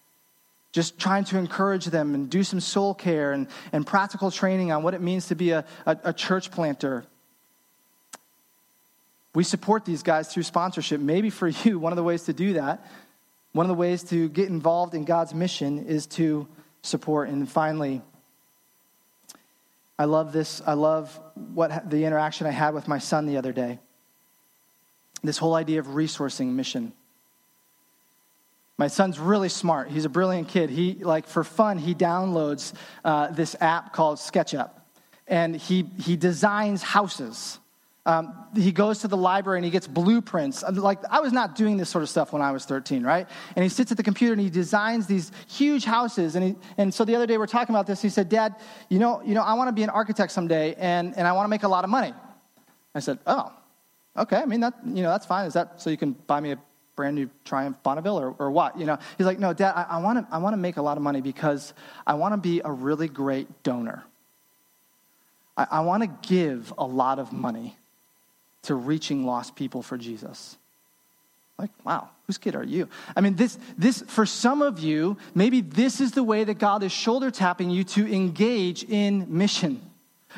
Just 0.73 0.99
trying 0.99 1.25
to 1.25 1.39
encourage 1.39 1.87
them 1.87 2.15
and 2.15 2.29
do 2.29 2.43
some 2.45 2.61
soul 2.61 2.95
care 2.95 3.33
and, 3.33 3.49
and 3.73 3.87
practical 3.87 4.31
training 4.31 4.71
on 4.71 4.83
what 4.83 4.95
it 4.95 5.01
means 5.01 5.29
to 5.29 5.35
be 5.35 5.51
a, 5.51 5.65
a, 5.87 5.99
a 6.05 6.13
church 6.13 6.51
planter 6.51 7.05
we 9.37 9.45
support 9.45 9.85
these 9.85 10.03
guys 10.03 10.33
through 10.33 10.45
sponsorship. 10.45 10.99
Maybe 10.99 11.29
for 11.29 11.49
you, 11.49 11.79
one 11.79 11.93
of 11.93 11.97
the 11.97 12.03
ways 12.03 12.23
to 12.23 12.33
do 12.33 12.55
that, 12.55 12.87
one 13.53 13.67
of 13.67 13.69
the 13.69 13.75
ways 13.75 14.03
to 14.05 14.31
get 14.31 14.49
involved 14.49 14.95
in 14.95 15.05
God's 15.05 15.35
mission 15.35 15.85
is 15.85 16.07
to 16.07 16.49
support. 16.81 17.29
And 17.29 17.47
finally, 17.47 18.01
I 19.99 20.07
love 20.07 20.33
this. 20.33 20.63
I 20.67 20.73
love 20.73 21.21
what 21.53 21.91
the 21.91 22.07
interaction 22.07 22.47
I 22.47 22.51
had 22.51 22.73
with 22.73 22.89
my 22.89 22.97
son 22.97 23.27
the 23.27 23.37
other 23.37 23.53
day. 23.53 23.79
This 25.23 25.37
whole 25.37 25.55
idea 25.55 25.81
of 25.81 25.89
resourcing 25.89 26.55
mission. 26.55 26.95
My 28.79 28.87
son's 28.87 29.19
really 29.19 29.51
smart. 29.51 29.91
He's 29.91 30.07
a 30.07 30.11
brilliant 30.11 30.49
kid. 30.49 30.71
He, 30.71 30.95
like, 30.95 31.27
for 31.27 31.45
fun, 31.45 31.77
he 31.77 31.95
downloads 31.95 32.73
uh, 33.05 33.33
this 33.33 33.55
app 33.61 33.93
called 33.93 34.17
SketchUp. 34.17 34.71
And 35.29 35.55
he, 35.55 35.83
he 36.01 36.17
designs 36.17 36.83
houses 36.83 37.59
um, 38.07 38.47
he 38.55 38.71
goes 38.71 39.01
to 39.01 39.09
the 39.09 39.17
library 39.17 39.59
and 39.59 39.65
he 39.65 39.71
gets 39.71 39.89
blueprints. 39.89 40.63
Like, 40.63 41.01
I 41.11 41.19
was 41.19 41.33
not 41.33 41.57
doing 41.57 41.77
this 41.77 41.91
sort 41.91 42.05
of 42.05 42.09
stuff 42.09 42.33
when 42.33 42.41
I 42.41 42.53
was 42.53 42.65
13, 42.65 43.03
right? 43.03 43.29
And 43.57 43.65
he 43.65 43.69
sits 43.69 43.91
at 43.91 43.97
the 43.97 44.03
computer 44.05 44.33
and 44.33 44.41
he 44.41 44.49
designs 44.49 45.09
these 45.09 45.33
huge 45.49 45.85
houses. 45.85 46.37
And, 46.37 46.45
he, 46.45 46.57
and 46.79 46.95
so 46.95 47.05
the 47.05 47.17
other 47.17 47.27
day 47.27 47.37
we're 47.37 47.49
talking 47.49 47.75
about 47.75 47.89
this. 47.89 48.01
He 48.01 48.09
said, 48.09 48.29
Dad, 48.29 48.55
you 48.89 49.01
know, 49.01 49.21
you 49.25 49.35
know 49.35 49.43
I 49.43 49.55
want 49.55 49.69
to 49.69 49.73
be 49.73 49.83
an 49.83 49.91
architect 49.91 50.31
someday 50.31 50.75
and, 50.79 51.17
and 51.17 51.27
I 51.27 51.33
want 51.33 51.47
to 51.47 51.49
make 51.49 51.65
a 51.65 51.69
lot 51.69 51.83
of 51.83 51.91
money. 51.91 52.15
I 52.95 53.01
said, 53.01 53.19
Oh, 53.27 53.53
okay. 54.17 54.37
I 54.37 54.47
mean, 54.47 54.61
that, 54.61 54.75
you 54.87 55.03
know, 55.03 55.11
that's 55.11 55.27
fine. 55.27 55.45
Is 55.47 55.55
that 55.55 55.83
so 55.83 55.91
you 55.91 55.97
can 55.97 56.13
buy 56.13 56.39
me 56.39 56.53
a 56.53 56.59
brand 56.95 57.17
new 57.17 57.29
Triumph 57.45 57.83
Bonneville 57.83 58.21
or, 58.21 58.37
or 58.39 58.53
what? 58.53 58.79
You 58.79 58.87
know, 58.87 58.99
he's 59.19 59.27
like, 59.27 59.41
No, 59.41 59.53
Dad, 59.53 59.73
I, 59.75 59.97
I 59.97 59.99
want 59.99 60.21
to 60.21 60.33
I 60.33 60.39
wanna 60.39 60.59
make 60.59 60.77
a 60.77 60.83
lot 60.83 60.97
of 60.97 61.03
money 61.03 61.21
because 61.21 61.75
I 62.07 62.15
want 62.15 62.35
to 62.35 62.39
be 62.39 62.61
a 62.65 62.71
really 62.71 63.09
great 63.09 63.65
donor. 63.65 64.05
I, 65.57 65.67
I 65.73 65.81
want 65.81 66.05
to 66.05 66.29
give 66.29 66.73
a 66.79 66.87
lot 66.87 67.19
of 67.19 67.33
money 67.33 67.77
to 68.67 68.75
reaching 68.75 69.27
lost 69.27 69.57
people 69.57 69.83
for 69.83 69.97
Jesus. 69.97 70.57
Like, 71.59 71.71
wow, 71.85 72.11
whose 72.27 72.39
kid 72.39 72.55
are 72.55 72.65
you? 72.65 72.89
I 73.17 73.21
mean, 73.23 73.37
this, 73.37 73.59
this, 73.79 74.03
for 74.09 74.27
some 74.27 74.61
of 74.61 74.79
you, 74.79 75.17
maybe 75.35 75.63
this 75.63 76.01
is 76.01 76.13
the 76.13 76.23
way 76.23 76.45
that 76.45 76.59
God 76.59 76.83
is 76.83 76.93
shoulder 76.93 77.31
tapping 77.31 77.71
you 77.71 77.85
to 77.85 78.13
engage 78.13 78.85
in 78.85 79.27
mission. 79.39 79.81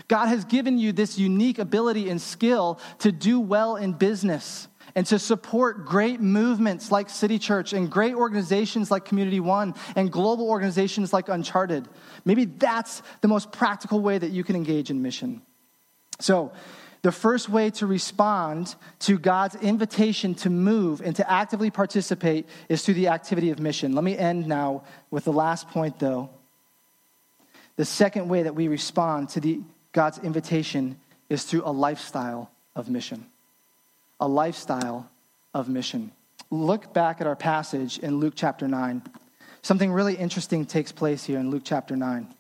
God 0.06 0.26
has 0.26 0.44
given 0.44 0.78
you 0.78 0.92
this 0.92 1.18
unique 1.18 1.58
ability 1.58 2.08
and 2.08 2.20
skill 2.20 2.78
to 3.00 3.10
do 3.10 3.40
well 3.40 3.74
in 3.74 3.92
business 3.94 4.68
and 4.94 5.06
to 5.06 5.18
support 5.18 5.84
great 5.84 6.20
movements 6.20 6.92
like 6.92 7.10
City 7.10 7.38
Church 7.38 7.72
and 7.72 7.90
great 7.90 8.14
organizations 8.14 8.90
like 8.90 9.04
Community 9.04 9.40
One 9.40 9.74
and 9.96 10.10
global 10.10 10.48
organizations 10.48 11.12
like 11.12 11.28
Uncharted. 11.28 11.88
Maybe 12.24 12.44
that's 12.44 13.02
the 13.20 13.28
most 13.28 13.50
practical 13.50 14.00
way 14.00 14.18
that 14.18 14.30
you 14.30 14.44
can 14.44 14.54
engage 14.54 14.90
in 14.90 15.02
mission. 15.02 15.42
So, 16.20 16.52
the 17.02 17.12
first 17.12 17.48
way 17.48 17.70
to 17.70 17.86
respond 17.86 18.74
to 19.00 19.18
God's 19.18 19.54
invitation 19.56 20.34
to 20.36 20.50
move 20.50 21.00
and 21.00 21.14
to 21.16 21.30
actively 21.30 21.70
participate 21.70 22.46
is 22.68 22.84
through 22.84 22.94
the 22.94 23.08
activity 23.08 23.50
of 23.50 23.60
mission. 23.60 23.92
Let 23.92 24.04
me 24.04 24.16
end 24.16 24.46
now 24.46 24.84
with 25.10 25.24
the 25.24 25.32
last 25.32 25.68
point, 25.68 25.98
though. 25.98 26.30
The 27.76 27.84
second 27.84 28.28
way 28.28 28.42
that 28.42 28.54
we 28.54 28.66
respond 28.66 29.28
to 29.30 29.40
the, 29.40 29.60
God's 29.92 30.18
invitation 30.18 30.98
is 31.28 31.44
through 31.44 31.62
a 31.64 31.70
lifestyle 31.70 32.50
of 32.74 32.90
mission. 32.90 33.26
A 34.18 34.26
lifestyle 34.26 35.08
of 35.54 35.68
mission. 35.68 36.10
Look 36.50 36.92
back 36.92 37.20
at 37.20 37.26
our 37.26 37.36
passage 37.36 37.98
in 37.98 38.18
Luke 38.18 38.34
chapter 38.34 38.66
9. 38.66 39.02
Something 39.62 39.92
really 39.92 40.16
interesting 40.16 40.64
takes 40.64 40.92
place 40.92 41.24
here 41.24 41.38
in 41.38 41.50
Luke 41.50 41.62
chapter 41.64 41.94
9. 41.94 42.34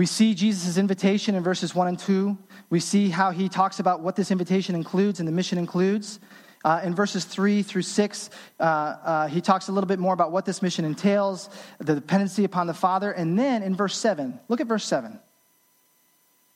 We 0.00 0.06
see 0.06 0.32
Jesus' 0.32 0.78
invitation 0.78 1.34
in 1.34 1.42
verses 1.42 1.74
1 1.74 1.86
and 1.86 1.98
2. 1.98 2.38
We 2.70 2.80
see 2.80 3.10
how 3.10 3.32
he 3.32 3.50
talks 3.50 3.80
about 3.80 4.00
what 4.00 4.16
this 4.16 4.30
invitation 4.30 4.74
includes 4.74 5.20
and 5.20 5.28
the 5.28 5.32
mission 5.32 5.58
includes. 5.58 6.20
Uh, 6.64 6.80
in 6.82 6.94
verses 6.94 7.26
3 7.26 7.62
through 7.62 7.82
6, 7.82 8.30
uh, 8.58 8.62
uh, 8.62 9.28
he 9.28 9.42
talks 9.42 9.68
a 9.68 9.72
little 9.72 9.86
bit 9.86 9.98
more 9.98 10.14
about 10.14 10.32
what 10.32 10.46
this 10.46 10.62
mission 10.62 10.86
entails, 10.86 11.50
the 11.80 11.96
dependency 11.96 12.44
upon 12.44 12.66
the 12.66 12.72
Father. 12.72 13.12
And 13.12 13.38
then 13.38 13.62
in 13.62 13.76
verse 13.76 13.94
7, 13.94 14.40
look 14.48 14.62
at 14.62 14.66
verse 14.66 14.86
7. 14.86 15.12
It 15.12 15.20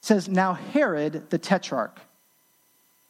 says, 0.01 0.27
Now 0.27 0.55
Herod 0.55 1.29
the 1.29 1.37
tetrarch 1.37 2.01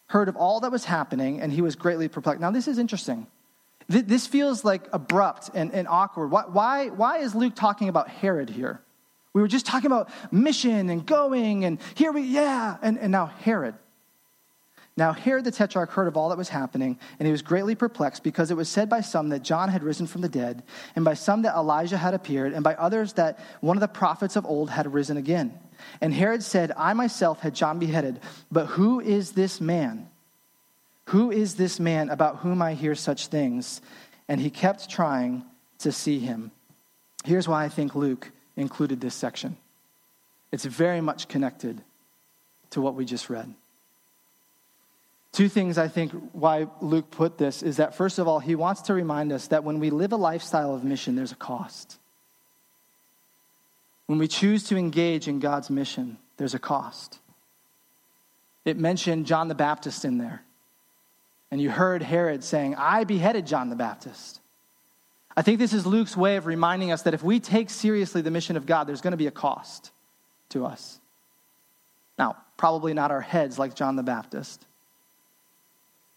heard 0.07 0.29
of 0.29 0.35
all 0.35 0.59
that 0.59 0.73
was 0.73 0.85
happening, 0.85 1.43
and 1.43 1.53
he 1.53 1.63
was 1.63 1.77
greatly 1.77 2.09
perplexed. 2.09 2.41
Now, 2.41 2.51
this 2.51 2.67
is 2.67 2.79
interesting. 2.79 3.29
This 3.87 4.27
feels 4.27 4.65
like 4.65 4.89
abrupt 4.93 5.51
and, 5.55 5.73
and 5.73 5.87
awkward. 5.87 6.33
Why, 6.33 6.43
why, 6.43 6.89
why 6.89 7.19
is 7.19 7.37
Luke 7.37 7.55
talking 7.55 7.89
about 7.89 8.09
Herod 8.09 8.51
here? 8.51 8.81
We 9.35 9.41
were 9.41 9.49
just 9.49 9.67
talking 9.67 9.87
about 9.87 10.11
mission 10.33 10.89
and 10.89 11.05
going, 11.05 11.65
and 11.65 11.79
here 11.95 12.13
we, 12.13 12.23
yeah, 12.23 12.77
and, 12.81 12.99
and 12.99 13.11
now 13.13 13.27
Herod. 13.27 13.75
Now, 14.97 15.13
Herod 15.13 15.45
the 15.45 15.51
Tetrarch 15.51 15.91
heard 15.91 16.07
of 16.07 16.17
all 16.17 16.29
that 16.29 16.39
was 16.39 16.49
happening, 16.49 17.01
and 17.19 17.27
he 17.27 17.33
was 17.33 17.43
greatly 17.43 17.75
perplexed 17.75 18.23
because 18.23 18.53
it 18.53 18.57
was 18.57 18.69
said 18.69 18.89
by 18.89 19.01
some 19.01 19.31
that 19.31 19.43
John 19.43 19.69
had 19.69 19.83
risen 19.83 20.07
from 20.07 20.21
the 20.21 20.29
dead, 20.29 20.63
and 20.95 21.05
by 21.05 21.15
some 21.15 21.43
that 21.43 21.57
Elijah 21.57 21.97
had 21.97 22.15
appeared, 22.15 22.53
and 22.53 22.63
by 22.63 22.75
others 22.77 23.15
that 23.15 23.41
one 23.61 23.77
of 23.77 23.81
the 23.81 23.89
prophets 23.89 24.37
of 24.37 24.47
old 24.47 24.71
had 24.71 24.95
risen 24.95 25.17
again. 25.17 25.59
And 26.01 26.15
Herod 26.15 26.45
said, 26.45 26.71
I 26.77 26.93
myself 26.93 27.41
had 27.41 27.57
John 27.57 27.81
beheaded, 27.81 28.21
but 28.53 28.67
who 28.67 29.01
is 29.01 29.33
this 29.33 29.61
man? 29.61 30.09
Who 31.07 31.33
is 31.33 31.57
this 31.57 31.81
man 31.81 32.09
about 32.09 32.37
whom 32.37 32.63
I 32.63 32.75
hear 32.75 32.95
such 32.95 33.27
things? 33.27 33.83
And 34.29 34.41
he 34.41 34.49
kept 34.49 34.89
trying 34.89 35.45
to 35.79 35.91
see 35.91 36.21
him. 36.21 36.53
Here's 37.25 37.49
why 37.49 37.65
I 37.65 37.69
think 37.69 37.97
Luke 37.97 38.31
included 38.57 39.01
this 39.01 39.15
section. 39.15 39.57
It's 40.53 40.65
very 40.65 41.01
much 41.01 41.29
connected 41.29 41.83
to 42.71 42.81
what 42.81 42.95
we 42.95 43.05
just 43.05 43.29
read. 43.31 43.53
Two 45.33 45.49
things 45.49 45.79
I 45.79 45.89
think 45.89 46.13
why 46.33 46.69
Luke 46.81 47.11
put 47.11 47.39
this 47.39 47.63
is 47.63 47.79
that, 47.79 47.97
first 47.97 48.21
of 48.21 48.29
all, 48.29 48.39
he 48.39 48.55
wants 48.55 48.83
to 48.83 48.95
remind 48.95 49.33
us 49.33 49.49
that 49.49 49.65
when 49.65 49.81
we 49.81 49.91
live 49.91 50.13
a 50.13 50.17
lifestyle 50.17 50.75
of 50.75 50.85
mission, 50.85 51.17
there's 51.17 51.33
a 51.33 51.37
cost. 51.37 51.99
When 54.07 54.19
we 54.21 54.29
choose 54.29 54.65
to 54.69 54.77
engage 54.77 55.27
in 55.27 55.41
God's 55.41 55.71
mission, 55.71 56.19
there's 56.37 56.55
a 56.55 56.59
cost. 56.61 57.19
It 58.65 58.79
mentioned 58.79 59.27
John 59.27 59.49
the 59.49 59.55
Baptist 59.55 60.05
in 60.05 60.19
there. 60.19 60.45
And 61.51 61.61
you 61.61 61.71
heard 61.71 62.03
Herod 62.03 62.45
saying, 62.45 62.77
I 62.77 63.05
beheaded 63.05 63.47
John 63.47 63.71
the 63.71 63.77
Baptist. 63.77 64.41
I 65.37 65.43
think 65.43 65.59
this 65.59 65.73
is 65.73 65.85
Luke's 65.85 66.17
way 66.17 66.37
of 66.37 66.47
reminding 66.47 66.93
us 66.93 67.03
that 67.03 67.15
if 67.15 67.23
we 67.23 67.41
take 67.41 67.69
seriously 67.71 68.23
the 68.23 68.31
mission 68.31 68.57
of 68.57 68.67
God, 68.67 68.85
there's 68.85 69.01
going 69.01 69.13
to 69.13 69.17
be 69.17 69.27
a 69.27 69.33
cost 69.33 69.91
to 70.51 70.65
us. 70.65 71.01
Now, 72.19 72.37
probably 72.57 72.95
not 72.95 73.11
our 73.11 73.21
heads 73.21 73.59
like 73.59 73.75
John 73.75 73.97
the 73.97 74.03
Baptist, 74.05 74.65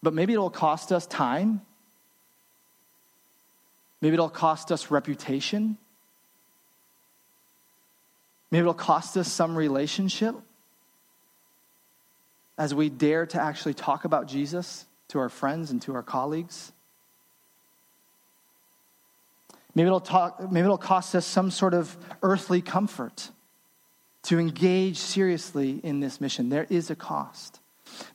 but 0.03 0.13
maybe 0.13 0.33
it'll 0.33 0.51
cost 0.51 0.91
us 0.91 1.07
time. 1.07 1.61
Maybe 4.01 4.13
it'll 4.13 4.29
cost 4.29 4.71
us 4.71 4.91
reputation. 4.91 5.77
Maybe 8.51 8.61
it'll 8.61 8.75
cost 8.75 9.17
us 9.17 9.31
some 9.31 9.55
relationship 9.55 10.35
as 12.57 12.73
we 12.73 12.89
dare 12.89 13.25
to 13.25 13.41
actually 13.41 13.73
talk 13.73 14.05
about 14.05 14.27
Jesus 14.27 14.85
to 15.09 15.19
our 15.19 15.29
friends 15.29 15.71
and 15.71 15.81
to 15.83 15.95
our 15.95 16.03
colleagues. 16.03 16.71
Maybe 19.77 19.85
it'll, 19.85 19.99
talk, 19.99 20.51
maybe 20.51 20.63
it'll 20.65 20.79
cost 20.79 21.13
us 21.13 21.23
some 21.23 21.51
sort 21.51 21.75
of 21.75 21.95
earthly 22.23 22.63
comfort 22.63 23.29
to 24.23 24.39
engage 24.39 24.97
seriously 24.97 25.79
in 25.83 25.99
this 25.99 26.19
mission. 26.19 26.49
There 26.49 26.65
is 26.67 26.89
a 26.89 26.95
cost. 26.95 27.59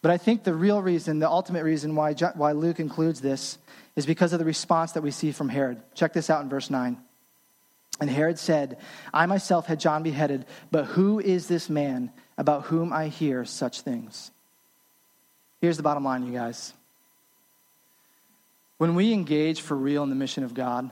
But 0.00 0.10
I 0.10 0.18
think 0.18 0.42
the 0.42 0.54
real 0.54 0.82
reason, 0.82 1.20
the 1.20 1.30
ultimate 1.30 1.62
reason 1.62 1.94
why, 1.94 2.14
why 2.14 2.50
Luke 2.50 2.80
includes 2.80 3.20
this 3.20 3.58
is 3.94 4.06
because 4.06 4.32
of 4.32 4.40
the 4.40 4.44
response 4.44 4.90
that 4.92 5.04
we 5.04 5.12
see 5.12 5.30
from 5.30 5.48
Herod. 5.48 5.80
Check 5.94 6.14
this 6.14 6.30
out 6.30 6.42
in 6.42 6.48
verse 6.48 6.68
9. 6.68 7.00
And 8.00 8.10
Herod 8.10 8.40
said, 8.40 8.78
I 9.14 9.26
myself 9.26 9.66
had 9.66 9.78
John 9.78 10.02
beheaded, 10.02 10.46
but 10.72 10.86
who 10.86 11.20
is 11.20 11.46
this 11.46 11.70
man 11.70 12.10
about 12.36 12.64
whom 12.64 12.92
I 12.92 13.06
hear 13.06 13.44
such 13.44 13.82
things? 13.82 14.32
Here's 15.60 15.76
the 15.76 15.84
bottom 15.84 16.02
line, 16.02 16.26
you 16.26 16.32
guys. 16.32 16.72
When 18.78 18.96
we 18.96 19.12
engage 19.12 19.60
for 19.60 19.76
real 19.76 20.02
in 20.02 20.10
the 20.10 20.16
mission 20.16 20.42
of 20.42 20.54
God, 20.54 20.90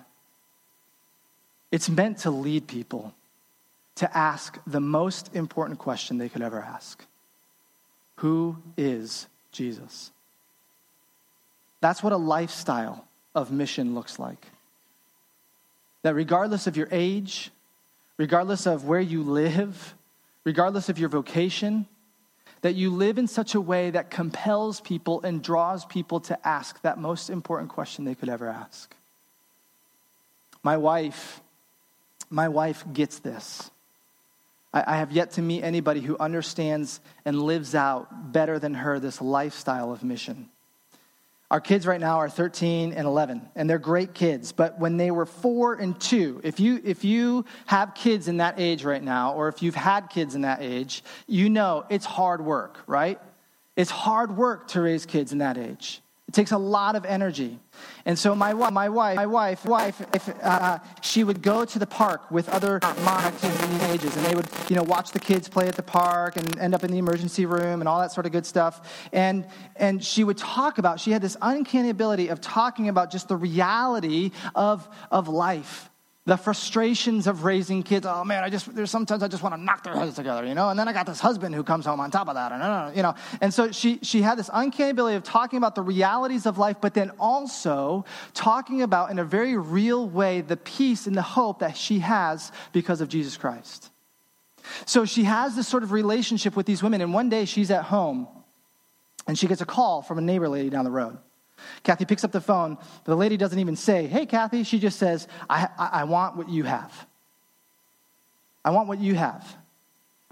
it's 1.71 1.89
meant 1.89 2.19
to 2.19 2.31
lead 2.31 2.67
people 2.67 3.15
to 3.97 4.17
ask 4.17 4.59
the 4.67 4.81
most 4.81 5.35
important 5.35 5.79
question 5.79 6.19
they 6.19 6.29
could 6.29 6.43
ever 6.43 6.61
ask 6.61 7.05
Who 8.17 8.57
is 8.77 9.27
Jesus? 9.53 10.11
That's 11.81 12.03
what 12.03 12.13
a 12.13 12.19
lifestyle 12.19 13.07
of 13.35 13.51
mission 13.51 13.95
looks 13.95 14.19
like. 14.19 14.47
That 16.03 16.15
regardless 16.15 16.67
of 16.67 16.77
your 16.77 16.89
age, 16.91 17.51
regardless 18.17 18.67
of 18.67 18.85
where 18.85 19.01
you 19.01 19.23
live, 19.23 19.95
regardless 20.45 20.89
of 20.89 20.99
your 20.99 21.09
vocation, 21.09 21.87
that 22.63 22.75
you 22.75 22.91
live 22.91 23.19
in 23.19 23.27
such 23.27 23.55
a 23.55 23.61
way 23.61 23.91
that 23.91 24.11
compels 24.11 24.81
people 24.81 25.23
and 25.23 25.43
draws 25.43 25.85
people 25.87 26.21
to 26.21 26.47
ask 26.47 26.81
that 26.83 26.99
most 26.99 27.31
important 27.31 27.71
question 27.71 28.05
they 28.05 28.15
could 28.15 28.29
ever 28.29 28.49
ask. 28.49 28.95
My 30.63 30.77
wife, 30.77 31.41
my 32.31 32.49
wife 32.49 32.85
gets 32.93 33.19
this. 33.19 33.71
I, 34.73 34.85
I 34.87 34.97
have 34.99 35.13
yet 35.13 35.33
to 35.33 35.43
meet 35.43 35.63
anybody 35.63 36.01
who 36.01 36.17
understands 36.19 37.01
and 37.25 37.43
lives 37.43 37.75
out 37.75 38.33
better 38.33 38.59
than 38.59 38.75
her 38.75 38.99
this 38.99 39.21
lifestyle 39.21 39.93
of 39.93 40.03
mission. 40.03 40.49
Our 41.51 41.61
kids 41.61 41.85
right 41.85 42.01
now 42.01 42.19
are 42.19 42.29
13 42.29 42.93
and 42.93 43.07
11, 43.09 43.43
and 43.57 43.69
they're 43.69 43.81
great 43.81 44.15
kids. 44.15 44.53
But 44.53 44.79
when 44.79 44.99
they 44.99 45.11
were 45.11 45.27
four 45.27 45.75
and 45.75 46.01
two, 46.01 46.41
if 46.45 46.61
you, 46.61 46.81
if 46.85 47.03
you 47.03 47.45
have 47.67 47.95
kids 47.95 48.29
in 48.29 48.37
that 48.37 48.61
age 48.61 48.85
right 48.85 49.03
now, 49.03 49.35
or 49.35 49.49
if 49.49 49.61
you've 49.61 49.75
had 49.75 50.11
kids 50.11 50.37
in 50.37 50.43
that 50.43 50.63
age, 50.63 51.03
you 51.27 51.51
know 51.51 51.85
it's 51.91 52.07
hard 52.07 52.41
work, 52.41 52.79
right? 52.87 53.21
It's 53.75 53.91
hard 53.91 54.37
work 54.37 54.69
to 54.69 54.81
raise 54.81 55.07
kids 55.07 55.33
in 55.33 55.39
that 55.39 55.59
age. 55.59 56.01
It 56.31 56.33
takes 56.33 56.53
a 56.53 56.59
lot 56.59 56.95
of 56.95 57.05
energy. 57.05 57.59
And 58.05 58.17
so 58.17 58.37
my, 58.37 58.53
my 58.53 58.89
wife, 58.89 59.17
my 59.17 59.27
wife, 59.27 59.65
wife, 59.65 60.01
if, 60.15 60.29
uh, 60.45 60.79
she 61.03 61.25
would 61.25 61.43
go 61.43 61.65
to 61.65 61.77
the 61.77 61.89
park 61.89 62.31
with 62.31 62.49
other 62.51 62.79
moms 63.05 63.43
in 63.43 63.51
these 63.51 63.83
ages, 63.89 64.17
and 64.17 64.25
they 64.25 64.37
would, 64.37 64.47
you 64.69 64.77
know, 64.77 64.85
watch 64.85 65.11
the 65.11 65.19
kids 65.19 65.49
play 65.49 65.67
at 65.67 65.75
the 65.75 65.83
park 65.83 66.37
and 66.37 66.57
end 66.61 66.73
up 66.73 66.85
in 66.85 66.93
the 66.93 66.99
emergency 66.99 67.47
room 67.47 67.81
and 67.81 67.89
all 67.89 67.99
that 67.99 68.13
sort 68.13 68.27
of 68.27 68.33
good 68.33 68.47
stuff. 68.47 69.09
And 69.13 69.45
and 69.75 70.05
she 70.05 70.23
would 70.23 70.39
talk 70.39 70.79
about. 70.79 71.01
She 71.01 71.11
had 71.11 71.21
this 71.21 71.37
uncanny 71.43 71.91
ability 71.91 72.29
of 72.29 72.41
talking 72.41 72.89
about 72.89 73.11
just 73.11 73.27
the 73.27 73.37
reality 73.37 74.31
of 74.55 74.89
of 75.11 75.27
life 75.27 75.90
the 76.27 76.37
frustrations 76.37 77.27
of 77.27 77.45
raising 77.45 77.83
kids. 77.83 78.07
Oh 78.07 78.25
man, 78.25 78.45
I 78.45 78.51
just 78.51 78.75
there's 78.75 78.91
sometimes 78.91 79.23
I 79.23 79.29
just 79.29 79.43
want 79.43 79.55
to 79.55 79.61
knock 79.61 79.85
their 79.85 79.95
heads 79.95 80.17
together, 80.17 80.45
you 80.45 80.55
know. 80.55 80.69
And 80.69 80.79
then 80.79 80.87
I 80.87 80.93
got 80.93 81.07
this 81.07 81.19
husband 81.19 81.55
who 81.55 81.65
comes 81.65 81.87
home 81.87 81.99
on 81.99 82.11
top 82.11 82.29
of 82.29 82.35
that, 82.35 82.53
and 82.53 82.63
uh, 82.63 82.91
you 82.95 83.03
know. 83.03 83.15
And 83.41 83.53
so 83.53 83.73
she 83.73 83.99
she 84.03 84.21
had 84.21 84.39
this 84.39 84.51
uncanny 84.53 84.91
ability 84.91 85.17
of 85.17 85.23
talking 85.23 85.57
about 85.57 85.75
the 85.75 85.83
realities 85.83 86.45
of 86.45 86.59
life, 86.59 86.77
but 86.81 86.93
then 86.93 87.11
also 87.19 88.05
talking 88.35 88.83
about 88.83 89.11
in 89.11 89.19
a 89.19 89.25
very 89.25 89.57
real 89.57 90.09
way 90.09 90.43
the 90.43 90.59
peace 90.59 91.07
and 91.07 91.17
the 91.17 91.23
hope 91.23 91.61
that 91.61 91.77
she 91.77 92.01
has 92.01 92.53
because 92.73 93.01
of 93.01 93.09
Jesus 93.09 93.37
Christ. 93.37 93.91
So 94.85 95.07
she 95.07 95.25
has 95.25 95.57
this 95.57 95.67
sort 95.67 95.83
of 95.83 95.91
relationship 95.91 96.55
with 96.55 96.67
these 96.67 96.83
women, 96.83 97.01
and 97.01 97.15
one 97.15 97.31
day 97.31 97.47
she's 97.47 97.71
at 97.71 97.85
home, 97.85 98.29
and 99.27 99.39
she 99.39 99.47
gets 99.47 99.63
a 99.63 99.67
call 99.67 100.03
from 100.03 100.19
a 100.19 100.23
neighbor 100.23 100.51
lady 100.51 100.69
down 100.69 100.85
the 100.85 100.91
road. 100.91 101.17
Kathy 101.83 102.05
picks 102.05 102.25
up 102.25 102.33
the 102.33 102.41
phone, 102.41 102.77
but 102.77 103.05
the 103.05 103.17
lady 103.17 103.37
doesn't 103.37 103.59
even 103.59 103.77
say, 103.77 104.07
Hey, 104.07 104.27
Kathy. 104.27 104.65
She 104.65 104.79
just 104.79 104.99
says, 104.99 105.29
I, 105.49 105.69
I, 105.79 105.89
I 105.93 106.05
want 106.05 106.37
what 106.37 106.49
you 106.49 106.65
have. 106.65 107.07
I 108.65 108.71
want 108.71 108.89
what 108.89 109.01
you 109.01 109.15
have. 109.15 109.57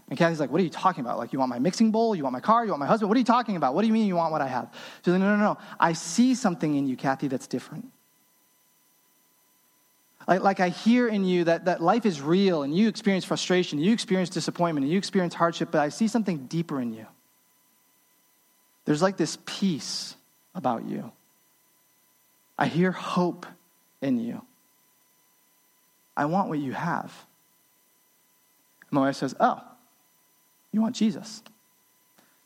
And 0.09 0.19
Kathy's 0.19 0.41
like, 0.41 0.51
What 0.51 0.61
are 0.61 0.65
you 0.65 0.71
talking 0.71 1.05
about? 1.05 1.19
Like, 1.19 1.33
you 1.33 1.39
want 1.39 1.51
my 1.51 1.59
mixing 1.59 1.91
bowl? 1.91 2.15
You 2.15 2.23
want 2.23 2.33
my 2.33 2.41
car? 2.41 2.65
You 2.65 2.71
want 2.71 2.81
my 2.81 2.87
husband? 2.87 3.09
What 3.09 3.17
are 3.17 3.21
you 3.21 3.25
talking 3.25 3.57
about? 3.57 3.75
What 3.75 3.83
do 3.83 3.89
you 3.89 3.93
mean 3.93 4.07
you 4.07 4.17
want 4.17 4.33
what 4.33 4.41
I 4.41 4.49
have? 4.49 4.73
She's 5.05 5.13
like, 5.13 5.21
No, 5.21 5.37
no, 5.37 5.43
no. 5.43 5.59
I 5.79 5.93
see 5.93 6.35
something 6.35 6.75
in 6.75 6.87
you, 6.87 6.97
Kathy, 6.97 7.29
that's 7.29 7.47
different. 7.47 7.91
Like, 10.29 10.43
like 10.43 10.61
I 10.61 10.69
hear 10.69 11.09
in 11.09 11.25
you 11.25 11.45
that, 11.45 11.65
that 11.65 11.83
life 11.83 12.05
is 12.05 12.21
real 12.21 12.63
and 12.63 12.77
you 12.77 12.87
experience 12.87 13.25
frustration, 13.25 13.79
you 13.79 13.93
experience 13.93 14.29
disappointment, 14.29 14.85
and 14.85 14.93
you 14.93 14.99
experience 14.99 15.35
hardship, 15.35 15.71
but 15.73 15.81
I 15.81 15.89
see 15.89 16.07
something 16.07 16.47
deeper 16.47 16.81
in 16.81 16.93
you. 16.93 17.07
There's 18.85 19.03
like 19.03 19.17
this 19.17 19.39
peace 19.47 20.15
about 20.55 20.85
you. 20.85 21.13
I 22.59 22.67
hear 22.67 22.91
hope 22.91 23.47
in 24.03 24.19
you. 24.19 24.43
I 26.17 26.25
want 26.25 26.49
what 26.49 26.59
you 26.59 26.73
have. 26.73 27.13
my 28.91 29.03
wife 29.03 29.17
says, 29.17 29.35
Oh, 29.39 29.61
you 30.73 30.81
want 30.81 30.97
Jesus. 30.97 31.43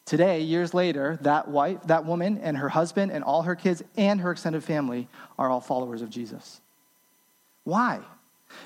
Today, 0.04 0.40
years 0.40 0.74
later, 0.74 1.18
that 1.22 1.48
wife, 1.48 1.78
that 1.86 2.04
woman 2.04 2.38
and 2.38 2.56
her 2.56 2.68
husband 2.68 3.12
and 3.12 3.24
all 3.24 3.42
her 3.42 3.54
kids 3.54 3.82
and 3.96 4.20
her 4.20 4.32
extended 4.32 4.62
family 4.62 5.08
are 5.38 5.48
all 5.48 5.60
followers 5.60 6.02
of 6.02 6.10
Jesus. 6.10 6.60
Why? 7.64 8.00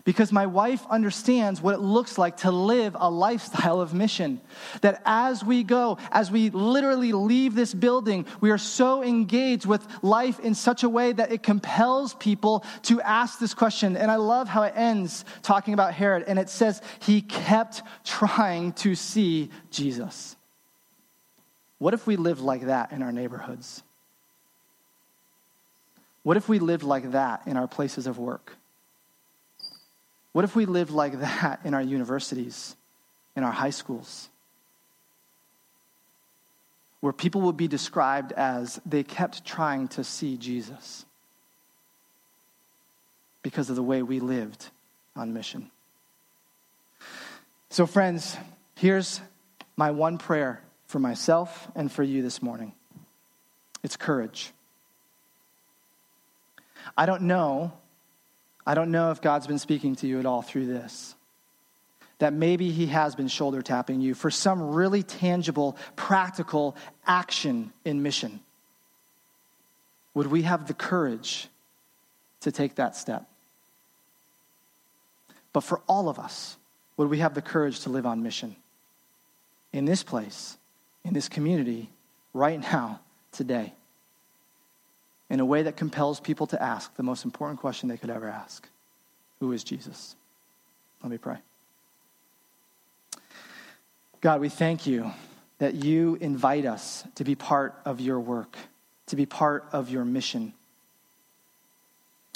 Because 0.05 0.33
my 0.33 0.47
wife 0.47 0.85
understands 0.91 1.61
what 1.61 1.75
it 1.75 1.81
looks 1.81 2.19
like 2.19 2.39
to 2.39 2.51
live 2.51 2.97
a 2.99 3.11
lifestyle 3.11 3.81
of 3.81 3.95
mission. 3.95 4.41
That 4.81 5.03
as 5.05 5.45
we 5.45 5.63
go, 5.63 5.99
as 6.11 6.31
we 6.31 6.51
literally 6.51 7.13
leave 7.13 7.55
this 7.55 7.75
building, 7.75 8.27
we 8.41 8.51
are 8.51 8.59
so 8.59 9.03
engaged 9.03 9.67
with 9.67 9.87
life 10.03 10.41
in 10.41 10.55
such 10.55 10.83
a 10.83 10.89
way 10.89 11.13
that 11.13 11.33
it 11.33 11.43
compels 11.43 12.15
people 12.15 12.65
to 12.83 13.01
ask 13.01 13.39
this 13.39 13.55
question. 13.55 13.97
And 13.97 14.11
I 14.11 14.17
love 14.17 14.49
how 14.49 14.63
it 14.63 14.75
ends 14.77 15.25
talking 15.43 15.75
about 15.75 15.95
Herod, 15.95 16.25
and 16.27 16.39
it 16.39 16.49
says 16.49 16.81
he 17.01 17.21
kept 17.21 17.83
trying 18.05 18.73
to 18.75 18.95
see 18.95 19.51
Jesus. 19.71 20.37
What 21.79 21.95
if 21.95 22.07
we 22.07 22.17
lived 22.17 22.41
like 22.41 22.67
that 22.67 22.93
in 22.93 23.03
our 23.03 23.13
neighborhoods? 23.13 23.83
What 26.23 26.37
if 26.37 26.49
we 26.49 26.59
lived 26.59 26.83
like 26.83 27.13
that 27.13 27.43
in 27.47 27.57
our 27.57 27.69
places 27.69 28.07
of 28.07 28.19
work? 28.19 28.56
What 30.37 30.45
if 30.45 30.55
we 30.55 30.67
lived 30.67 30.91
like 30.91 31.19
that 31.21 31.61
in 31.65 31.73
our 31.73 31.81
universities, 31.81 32.77
in 33.37 33.43
our 33.43 33.51
high 33.51 33.71
schools? 33.71 34.29
Where 37.01 37.15
people 37.15 37.41
would 37.41 37.57
be 37.57 37.69
described 37.69 38.33
as 38.33 38.79
they 38.85 39.03
kept 39.03 39.47
trying 39.47 39.89
to 39.89 40.05
see 40.05 40.37
Jesus 40.37 41.07
because 43.41 43.71
of 43.71 43.77
the 43.77 43.83
way 43.83 44.03
we 44.03 44.21
lived 44.21 44.69
on 45.17 45.33
mission. 45.33 45.71
So, 47.71 47.87
friends, 47.87 48.37
here's 48.75 49.23
my 49.75 49.91
one 49.91 50.19
prayer 50.19 50.61
for 50.87 50.99
myself 50.99 51.67
and 51.75 51.91
for 51.91 52.03
you 52.03 52.21
this 52.21 52.43
morning 52.43 52.75
it's 53.83 53.97
courage. 53.97 54.53
I 56.95 57.07
don't 57.07 57.23
know 57.23 57.73
I 58.67 58.75
don't 58.75 58.91
know 58.91 59.13
if 59.13 59.23
God's 59.23 59.47
been 59.47 59.61
speaking 59.61 59.95
to 59.97 60.07
you 60.07 60.19
at 60.19 60.27
all 60.27 60.43
through 60.43 60.67
this. 60.67 61.15
That 62.19 62.33
maybe 62.33 62.71
He 62.71 62.87
has 62.87 63.15
been 63.15 63.29
shoulder 63.29 63.63
tapping 63.63 64.01
you 64.01 64.15
for 64.15 64.31
some 64.31 64.61
really 64.75 65.03
tangible, 65.03 65.77
practical 65.95 66.77
action 67.07 67.73
in 67.85 68.03
mission. 68.03 68.41
would 70.15 70.27
we 70.27 70.43
have 70.43 70.67
the 70.67 70.75
courage 70.75 71.49
to 72.41 72.51
take 72.51 72.77
that 72.77 72.97
step? 72.97 73.29
But 75.53 75.61
for 75.61 75.81
all 75.87 76.09
of 76.09 76.19
us, 76.19 76.57
would 76.97 77.09
we 77.09 77.19
have 77.19 77.35
the 77.35 77.43
courage 77.43 77.81
to 77.81 77.91
live 77.91 78.07
on 78.07 78.23
mission? 78.23 78.57
In 79.73 79.85
this 79.85 80.03
place, 80.03 80.57
in 81.05 81.13
this 81.13 81.29
community, 81.29 81.91
right 82.33 82.61
now, 82.61 83.01
today, 83.31 83.75
in 85.29 85.41
a 85.41 85.45
way 85.45 85.63
that 85.63 85.77
compels 85.77 86.21
people 86.21 86.47
to 86.49 86.63
ask 86.63 86.95
the 86.97 87.03
most 87.03 87.25
important 87.25 87.61
question 87.61 87.89
they 87.89 87.97
could 87.97 88.11
ever 88.11 88.29
ask 88.29 88.69
Who 89.41 89.53
is 89.53 89.65
Jesus? 89.65 90.17
Let 91.03 91.11
me 91.11 91.19
pray. 91.19 91.39
God, 94.21 94.41
we 94.41 94.49
thank 94.49 94.87
you 94.87 95.13
that 95.59 95.75
you 95.75 96.17
invite 96.21 96.67
us 96.67 97.05
to 97.15 97.25
be 97.25 97.35
part 97.35 97.75
of 97.85 98.01
your 98.01 98.21
work, 98.21 98.57
to 99.07 99.17
be 99.17 99.27
part 99.27 99.67
of 99.73 99.91
your 99.91 100.05
mission. 100.05 100.53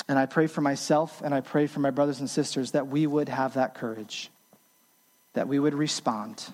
And 0.09 0.19
I 0.19 0.27
pray 0.27 0.47
for 0.47 0.61
myself 0.61 1.21
and 1.23 1.35
I 1.35 1.41
pray 1.41 1.67
for 1.67 1.81
my 1.81 1.91
brothers 1.91 2.21
and 2.21 2.29
sisters 2.29 2.73
that 2.73 2.89
we 2.89 3.07
would 3.07 3.29
have 3.29 3.55
that 3.55 3.75
courage, 3.75 4.31
that 5.35 5.49
we 5.49 5.59
would 5.59 5.75
respond, 5.75 6.47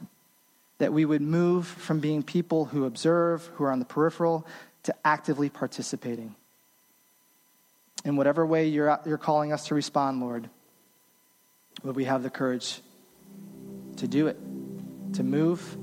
that 0.78 0.93
we 0.93 1.05
would 1.05 1.22
move 1.22 1.66
from 1.66 2.01
being 2.01 2.22
people 2.22 2.66
who 2.66 2.84
observe, 2.84 3.47
who 3.55 3.64
are 3.64 3.72
on 3.72 3.78
the 3.78 3.84
peripheral, 3.84 4.47
to 4.87 4.95
actively 5.05 5.49
participating. 5.49 6.34
In 8.05 8.16
whatever 8.16 8.47
way 8.47 8.68
you're, 8.68 8.99
you're 9.05 9.18
calling 9.18 9.53
us 9.53 9.66
to 9.66 9.74
respond, 9.74 10.20
Lord, 10.20 10.49
would 11.82 11.97
we 11.97 12.05
have 12.05 12.22
the 12.22 12.30
courage 12.30 12.80
to 13.97 14.07
do 14.07 14.28
it, 14.28 14.37
to 15.14 15.22
move, 15.22 15.76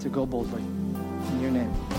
to 0.00 0.08
go 0.08 0.26
boldly. 0.26 0.62
In 0.62 1.40
your 1.40 1.50
name. 1.50 1.91